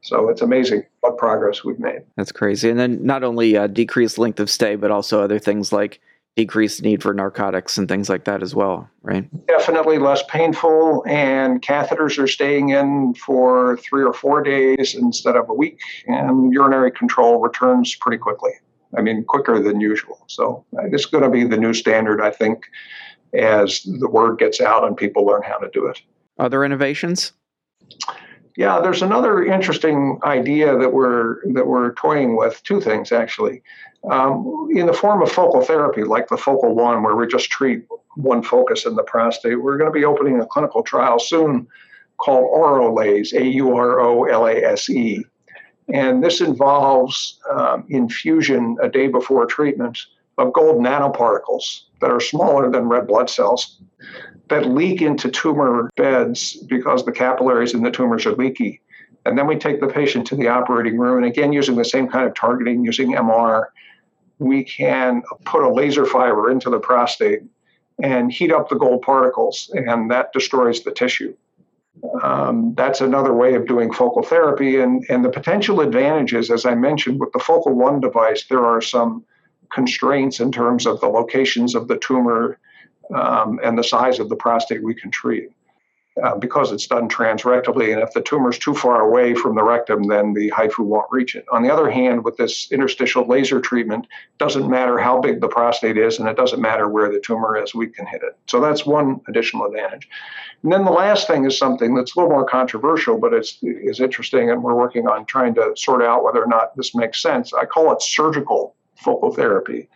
So 0.01 0.29
it's 0.29 0.41
amazing 0.41 0.83
what 1.01 1.17
progress 1.17 1.63
we've 1.63 1.79
made. 1.79 2.01
That's 2.15 2.31
crazy. 2.31 2.69
And 2.69 2.79
then 2.79 3.05
not 3.05 3.23
only 3.23 3.57
uh, 3.57 3.67
decreased 3.67 4.17
length 4.17 4.39
of 4.39 4.49
stay, 4.49 4.75
but 4.75 4.91
also 4.91 5.21
other 5.21 5.39
things 5.39 5.73
like 5.73 5.99
decreased 6.39 6.81
need 6.81 7.03
for 7.03 7.13
narcotics 7.13 7.77
and 7.77 7.89
things 7.89 8.09
like 8.09 8.23
that 8.23 8.41
as 8.41 8.55
well, 8.55 8.89
right? 9.01 9.27
Definitely 9.47 9.97
less 9.99 10.23
painful, 10.29 11.03
and 11.05 11.61
catheters 11.61 12.17
are 12.17 12.27
staying 12.27 12.69
in 12.69 13.13
for 13.15 13.77
three 13.77 14.03
or 14.03 14.13
four 14.13 14.41
days 14.41 14.95
instead 14.95 15.35
of 15.35 15.49
a 15.49 15.53
week, 15.53 15.79
and 16.07 16.53
urinary 16.53 16.91
control 16.91 17.41
returns 17.41 17.93
pretty 17.95 18.17
quickly. 18.17 18.51
I 18.97 19.01
mean, 19.01 19.25
quicker 19.25 19.61
than 19.61 19.81
usual. 19.81 20.23
So 20.27 20.65
it's 20.85 21.05
going 21.05 21.23
to 21.23 21.29
be 21.29 21.43
the 21.43 21.57
new 21.57 21.73
standard, 21.73 22.21
I 22.21 22.31
think. 22.31 22.65
as 23.33 23.83
the 23.83 24.09
word 24.09 24.39
gets 24.39 24.61
out 24.61 24.85
and 24.85 24.95
people 24.95 25.25
learn 25.25 25.43
how 25.43 25.57
to 25.57 25.69
do 25.71 25.85
it. 25.87 26.01
Other 26.37 26.63
innovations? 26.63 27.33
Yeah, 28.59 28.81
there's 28.81 29.01
another 29.01 29.41
interesting 29.41 30.19
idea 30.25 30.77
that 30.77 30.91
we're 30.91 31.37
that 31.53 31.65
we're 31.65 31.93
toying 31.93 32.35
with. 32.35 32.61
Two 32.63 32.81
things 32.81 33.13
actually, 33.13 33.63
um, 34.11 34.67
in 34.75 34.85
the 34.85 34.91
form 34.91 35.21
of 35.21 35.31
focal 35.31 35.61
therapy, 35.61 36.03
like 36.03 36.27
the 36.27 36.35
Focal 36.35 36.75
One, 36.75 37.01
where 37.01 37.15
we 37.15 37.25
just 37.25 37.49
treat 37.49 37.85
one 38.17 38.43
focus 38.43 38.85
in 38.85 38.95
the 38.95 39.03
prostate. 39.03 39.61
We're 39.61 39.77
going 39.77 39.89
to 39.89 39.97
be 39.97 40.03
opening 40.03 40.41
a 40.41 40.45
clinical 40.45 40.83
trial 40.83 41.19
soon 41.19 41.67
called 42.17 42.51
Aurolase, 42.53 43.31
A 43.31 43.45
U 43.45 43.73
R 43.77 44.01
O 44.01 44.25
L 44.25 44.45
A 44.45 44.55
S 44.55 44.89
E, 44.89 45.23
and 45.93 46.21
this 46.21 46.41
involves 46.41 47.39
um, 47.49 47.85
infusion 47.87 48.75
a 48.81 48.89
day 48.89 49.07
before 49.07 49.45
treatment 49.45 49.97
of 50.39 50.53
gold 50.53 50.77
nanoparticles 50.77 51.81
that 52.01 52.09
are 52.09 52.19
smaller 52.19 52.71
than 52.71 52.87
red 52.87 53.07
blood 53.07 53.29
cells 53.29 53.81
that 54.47 54.65
leak 54.65 55.01
into 55.01 55.29
tumor 55.29 55.89
beds 55.95 56.55
because 56.67 57.05
the 57.05 57.11
capillaries 57.11 57.73
in 57.73 57.83
the 57.83 57.91
tumors 57.91 58.25
are 58.25 58.33
leaky. 58.33 58.81
And 59.25 59.37
then 59.37 59.45
we 59.45 59.57
take 59.57 59.79
the 59.79 59.87
patient 59.87 60.25
to 60.27 60.35
the 60.35 60.47
operating 60.47 60.97
room, 60.97 61.17
and 61.17 61.25
again, 61.25 61.53
using 61.53 61.75
the 61.75 61.85
same 61.85 62.07
kind 62.07 62.25
of 62.25 62.33
targeting, 62.33 62.83
using 62.83 63.11
MR, 63.13 63.65
we 64.39 64.63
can 64.63 65.21
put 65.45 65.63
a 65.63 65.69
laser 65.69 66.05
fiber 66.05 66.49
into 66.49 66.69
the 66.69 66.79
prostate 66.79 67.41
and 68.01 68.31
heat 68.31 68.51
up 68.51 68.69
the 68.69 68.77
gold 68.77 69.01
particles, 69.01 69.69
and 69.73 70.09
that 70.09 70.31
destroys 70.31 70.83
the 70.83 70.91
tissue. 70.91 71.35
Um, 72.23 72.73
that's 72.75 73.01
another 73.01 73.33
way 73.33 73.55
of 73.55 73.67
doing 73.67 73.91
focal 73.91 74.23
therapy. 74.23 74.79
And, 74.79 75.05
and 75.09 75.23
the 75.23 75.29
potential 75.29 75.81
advantages, 75.81 76.49
as 76.49 76.65
I 76.65 76.75
mentioned, 76.75 77.19
with 77.19 77.33
the 77.33 77.39
Focal 77.39 77.73
One 77.73 77.99
device, 77.99 78.45
there 78.49 78.65
are 78.65 78.79
some 78.79 79.25
constraints 79.71 80.39
in 80.39 80.51
terms 80.51 80.85
of 80.85 80.99
the 80.99 81.07
locations 81.07 81.75
of 81.75 81.87
the 81.87 81.97
tumor 81.97 82.59
um, 83.13 83.59
and 83.63 83.77
the 83.77 83.83
size 83.83 84.19
of 84.19 84.29
the 84.29 84.35
prostate 84.35 84.83
we 84.83 84.93
can 84.93 85.11
treat. 85.11 85.49
Uh, 86.21 86.35
because 86.35 86.73
it's 86.73 86.87
done 86.87 87.07
transrectally, 87.07 87.93
and 87.93 88.01
if 88.01 88.11
the 88.11 88.21
tumor 88.21 88.49
is 88.49 88.59
too 88.59 88.73
far 88.73 89.01
away 89.01 89.33
from 89.33 89.55
the 89.55 89.63
rectum, 89.63 90.03
then 90.03 90.33
the 90.33 90.51
HIFU 90.51 90.79
won't 90.79 91.07
reach 91.11 91.33
it. 91.33 91.45
On 91.49 91.63
the 91.63 91.71
other 91.71 91.89
hand, 91.89 92.25
with 92.25 92.35
this 92.35 92.69
interstitial 92.73 93.25
laser 93.25 93.61
treatment, 93.61 94.05
doesn't 94.37 94.69
matter 94.69 94.97
how 94.97 95.21
big 95.21 95.39
the 95.39 95.47
prostate 95.47 95.97
is, 95.97 96.19
and 96.19 96.27
it 96.27 96.35
doesn't 96.35 96.59
matter 96.59 96.89
where 96.89 97.09
the 97.09 97.21
tumor 97.21 97.55
is, 97.55 97.73
we 97.73 97.87
can 97.87 98.05
hit 98.05 98.21
it. 98.21 98.37
So 98.47 98.59
that's 98.59 98.85
one 98.85 99.21
additional 99.29 99.65
advantage. 99.65 100.09
And 100.63 100.73
then 100.73 100.83
the 100.83 100.91
last 100.91 101.25
thing 101.25 101.45
is 101.45 101.57
something 101.57 101.95
that's 101.95 102.15
a 102.15 102.19
little 102.19 102.31
more 102.31 102.45
controversial, 102.45 103.17
but 103.17 103.33
it's 103.33 103.59
is 103.61 104.01
interesting, 104.01 104.49
and 104.49 104.61
we're 104.61 104.75
working 104.75 105.07
on 105.07 105.25
trying 105.25 105.55
to 105.55 105.71
sort 105.77 106.01
out 106.01 106.23
whether 106.25 106.43
or 106.43 106.47
not 106.47 106.75
this 106.75 106.93
makes 106.93 107.21
sense. 107.21 107.53
I 107.53 107.63
call 107.63 107.93
it 107.93 108.01
surgical 108.01 108.75
focal 108.99 109.33
therapy 109.33 109.89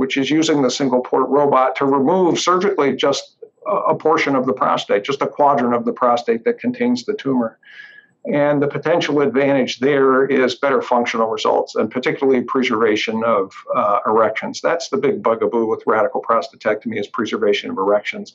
which 0.00 0.16
is 0.16 0.30
using 0.30 0.62
the 0.62 0.70
single 0.70 1.02
port 1.02 1.28
robot 1.28 1.76
to 1.76 1.84
remove 1.84 2.38
surgically 2.38 2.96
just 2.96 3.36
a 3.66 3.94
portion 3.94 4.34
of 4.34 4.46
the 4.46 4.52
prostate, 4.52 5.04
just 5.04 5.20
a 5.20 5.26
quadrant 5.26 5.74
of 5.74 5.84
the 5.84 5.92
prostate 5.92 6.42
that 6.44 6.58
contains 6.58 7.04
the 7.04 7.12
tumor. 7.12 7.58
And 8.32 8.62
the 8.62 8.66
potential 8.66 9.20
advantage 9.20 9.78
there 9.78 10.24
is 10.24 10.54
better 10.54 10.80
functional 10.80 11.28
results 11.28 11.74
and 11.74 11.90
particularly 11.90 12.42
preservation 12.42 13.22
of 13.24 13.52
uh, 13.74 14.00
erections. 14.06 14.62
That's 14.62 14.88
the 14.88 14.96
big 14.96 15.22
bugaboo 15.22 15.66
with 15.66 15.82
radical 15.86 16.22
prostatectomy 16.22 16.98
is 16.98 17.06
preservation 17.06 17.70
of 17.70 17.76
erections. 17.76 18.34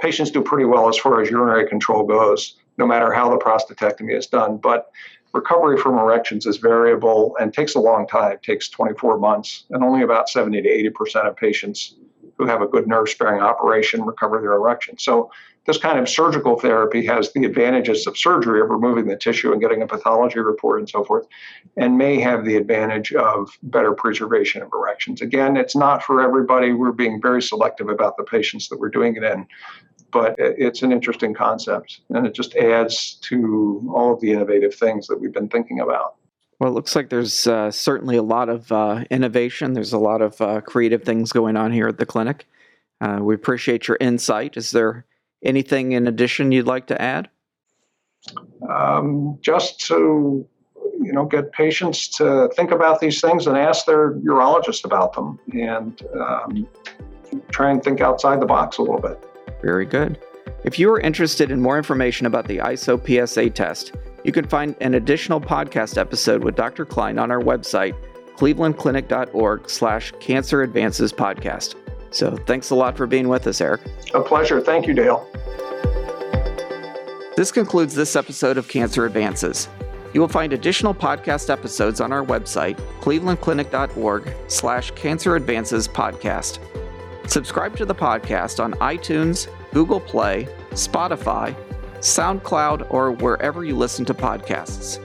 Patients 0.00 0.32
do 0.32 0.42
pretty 0.42 0.64
well 0.64 0.88
as 0.88 0.96
far 0.96 1.20
as 1.20 1.30
urinary 1.30 1.68
control 1.68 2.04
goes, 2.04 2.56
no 2.76 2.86
matter 2.86 3.12
how 3.12 3.30
the 3.30 3.38
prostatectomy 3.38 4.16
is 4.16 4.26
done. 4.26 4.56
But 4.56 4.90
recovery 5.34 5.76
from 5.76 5.98
erections 5.98 6.46
is 6.46 6.56
variable 6.56 7.36
and 7.40 7.52
takes 7.52 7.74
a 7.74 7.80
long 7.80 8.06
time, 8.06 8.32
it 8.32 8.42
takes 8.42 8.68
24 8.68 9.18
months, 9.18 9.64
and 9.70 9.82
only 9.82 10.02
about 10.02 10.28
70 10.28 10.62
to 10.62 10.68
80% 10.90 11.28
of 11.28 11.36
patients 11.36 11.96
who 12.38 12.46
have 12.46 12.62
a 12.62 12.66
good 12.66 12.86
nerve 12.86 13.08
sparing 13.08 13.42
operation 13.42 14.04
recover 14.04 14.40
their 14.40 14.52
erection. 14.52 14.98
So, 14.98 15.30
this 15.66 15.78
kind 15.78 15.98
of 15.98 16.10
surgical 16.10 16.58
therapy 16.60 17.06
has 17.06 17.32
the 17.32 17.46
advantages 17.46 18.06
of 18.06 18.18
surgery 18.18 18.60
of 18.60 18.68
removing 18.68 19.06
the 19.06 19.16
tissue 19.16 19.50
and 19.50 19.62
getting 19.62 19.80
a 19.80 19.86
pathology 19.86 20.38
report 20.38 20.78
and 20.78 20.88
so 20.88 21.04
forth, 21.04 21.26
and 21.78 21.96
may 21.96 22.20
have 22.20 22.44
the 22.44 22.56
advantage 22.56 23.14
of 23.14 23.48
better 23.62 23.92
preservation 23.92 24.60
of 24.60 24.68
erections. 24.74 25.22
Again, 25.22 25.56
it's 25.56 25.74
not 25.74 26.02
for 26.02 26.20
everybody. 26.20 26.72
We're 26.72 26.92
being 26.92 27.18
very 27.20 27.40
selective 27.40 27.88
about 27.88 28.18
the 28.18 28.24
patients 28.24 28.68
that 28.68 28.78
we're 28.78 28.90
doing 28.90 29.16
it 29.16 29.22
in 29.22 29.46
but 30.14 30.36
it's 30.38 30.82
an 30.82 30.92
interesting 30.92 31.34
concept 31.34 32.00
and 32.10 32.24
it 32.24 32.32
just 32.32 32.54
adds 32.54 33.14
to 33.14 33.92
all 33.92 34.14
of 34.14 34.20
the 34.20 34.30
innovative 34.30 34.72
things 34.72 35.08
that 35.08 35.20
we've 35.20 35.32
been 35.32 35.48
thinking 35.48 35.80
about. 35.80 36.14
Well, 36.60 36.70
it 36.70 36.74
looks 36.74 36.94
like 36.94 37.10
there's 37.10 37.48
uh, 37.48 37.72
certainly 37.72 38.16
a 38.16 38.22
lot 38.22 38.48
of 38.48 38.70
uh, 38.70 39.04
innovation. 39.10 39.72
There's 39.72 39.92
a 39.92 39.98
lot 39.98 40.22
of 40.22 40.40
uh, 40.40 40.60
creative 40.60 41.02
things 41.02 41.32
going 41.32 41.56
on 41.56 41.72
here 41.72 41.88
at 41.88 41.98
the 41.98 42.06
clinic. 42.06 42.46
Uh, 43.00 43.18
we 43.20 43.34
appreciate 43.34 43.88
your 43.88 43.98
insight. 44.00 44.56
Is 44.56 44.70
there 44.70 45.04
anything 45.44 45.92
in 45.92 46.06
addition 46.06 46.52
you'd 46.52 46.68
like 46.68 46.86
to 46.86 47.02
add? 47.02 47.28
Um, 48.70 49.36
just 49.42 49.80
to 49.88 50.46
you 51.00 51.12
know 51.12 51.24
get 51.24 51.52
patients 51.52 52.06
to 52.08 52.48
think 52.56 52.70
about 52.70 53.00
these 53.00 53.20
things 53.20 53.48
and 53.48 53.58
ask 53.58 53.84
their 53.84 54.12
urologist 54.12 54.84
about 54.84 55.12
them 55.12 55.40
and 55.52 56.00
um, 56.18 56.68
try 57.50 57.72
and 57.72 57.82
think 57.82 58.00
outside 58.00 58.40
the 58.40 58.46
box 58.46 58.78
a 58.78 58.82
little 58.82 59.00
bit. 59.00 59.18
Very 59.64 59.86
good. 59.86 60.18
If 60.64 60.78
you 60.78 60.92
are 60.92 61.00
interested 61.00 61.50
in 61.50 61.60
more 61.60 61.78
information 61.78 62.26
about 62.26 62.46
the 62.46 62.58
ISO 62.58 62.98
PSA 63.00 63.48
test, 63.50 63.94
you 64.22 64.30
can 64.30 64.46
find 64.46 64.76
an 64.82 64.94
additional 64.94 65.40
podcast 65.40 65.96
episode 65.96 66.44
with 66.44 66.54
Dr. 66.54 66.84
Klein 66.84 67.18
on 67.18 67.30
our 67.30 67.40
website, 67.40 67.94
clevelandclinic.org 68.36 69.70
slash 69.70 70.12
cancer 70.20 70.62
advances 70.62 71.14
podcast. 71.14 71.76
So 72.10 72.36
thanks 72.36 72.70
a 72.70 72.74
lot 72.74 72.94
for 72.96 73.06
being 73.06 73.28
with 73.28 73.46
us, 73.46 73.62
Eric. 73.62 73.80
A 74.12 74.20
pleasure. 74.20 74.60
Thank 74.60 74.86
you, 74.86 74.92
Dale. 74.92 75.26
This 77.36 77.50
concludes 77.50 77.94
this 77.94 78.16
episode 78.16 78.58
of 78.58 78.68
Cancer 78.68 79.06
Advances. 79.06 79.68
You 80.12 80.20
will 80.20 80.28
find 80.28 80.52
additional 80.52 80.94
podcast 80.94 81.50
episodes 81.50 82.00
on 82.00 82.12
our 82.12 82.24
website, 82.24 82.76
clevelandclinic.org 83.00 84.34
slash 84.46 84.90
cancer 84.92 85.36
advances 85.36 85.88
podcast. 85.88 86.58
Subscribe 87.26 87.76
to 87.76 87.84
the 87.84 87.94
podcast 87.94 88.62
on 88.62 88.74
iTunes, 88.74 89.48
Google 89.72 90.00
Play, 90.00 90.46
Spotify, 90.70 91.56
SoundCloud, 91.98 92.86
or 92.90 93.10
wherever 93.12 93.64
you 93.64 93.76
listen 93.76 94.04
to 94.04 94.14
podcasts. 94.14 95.00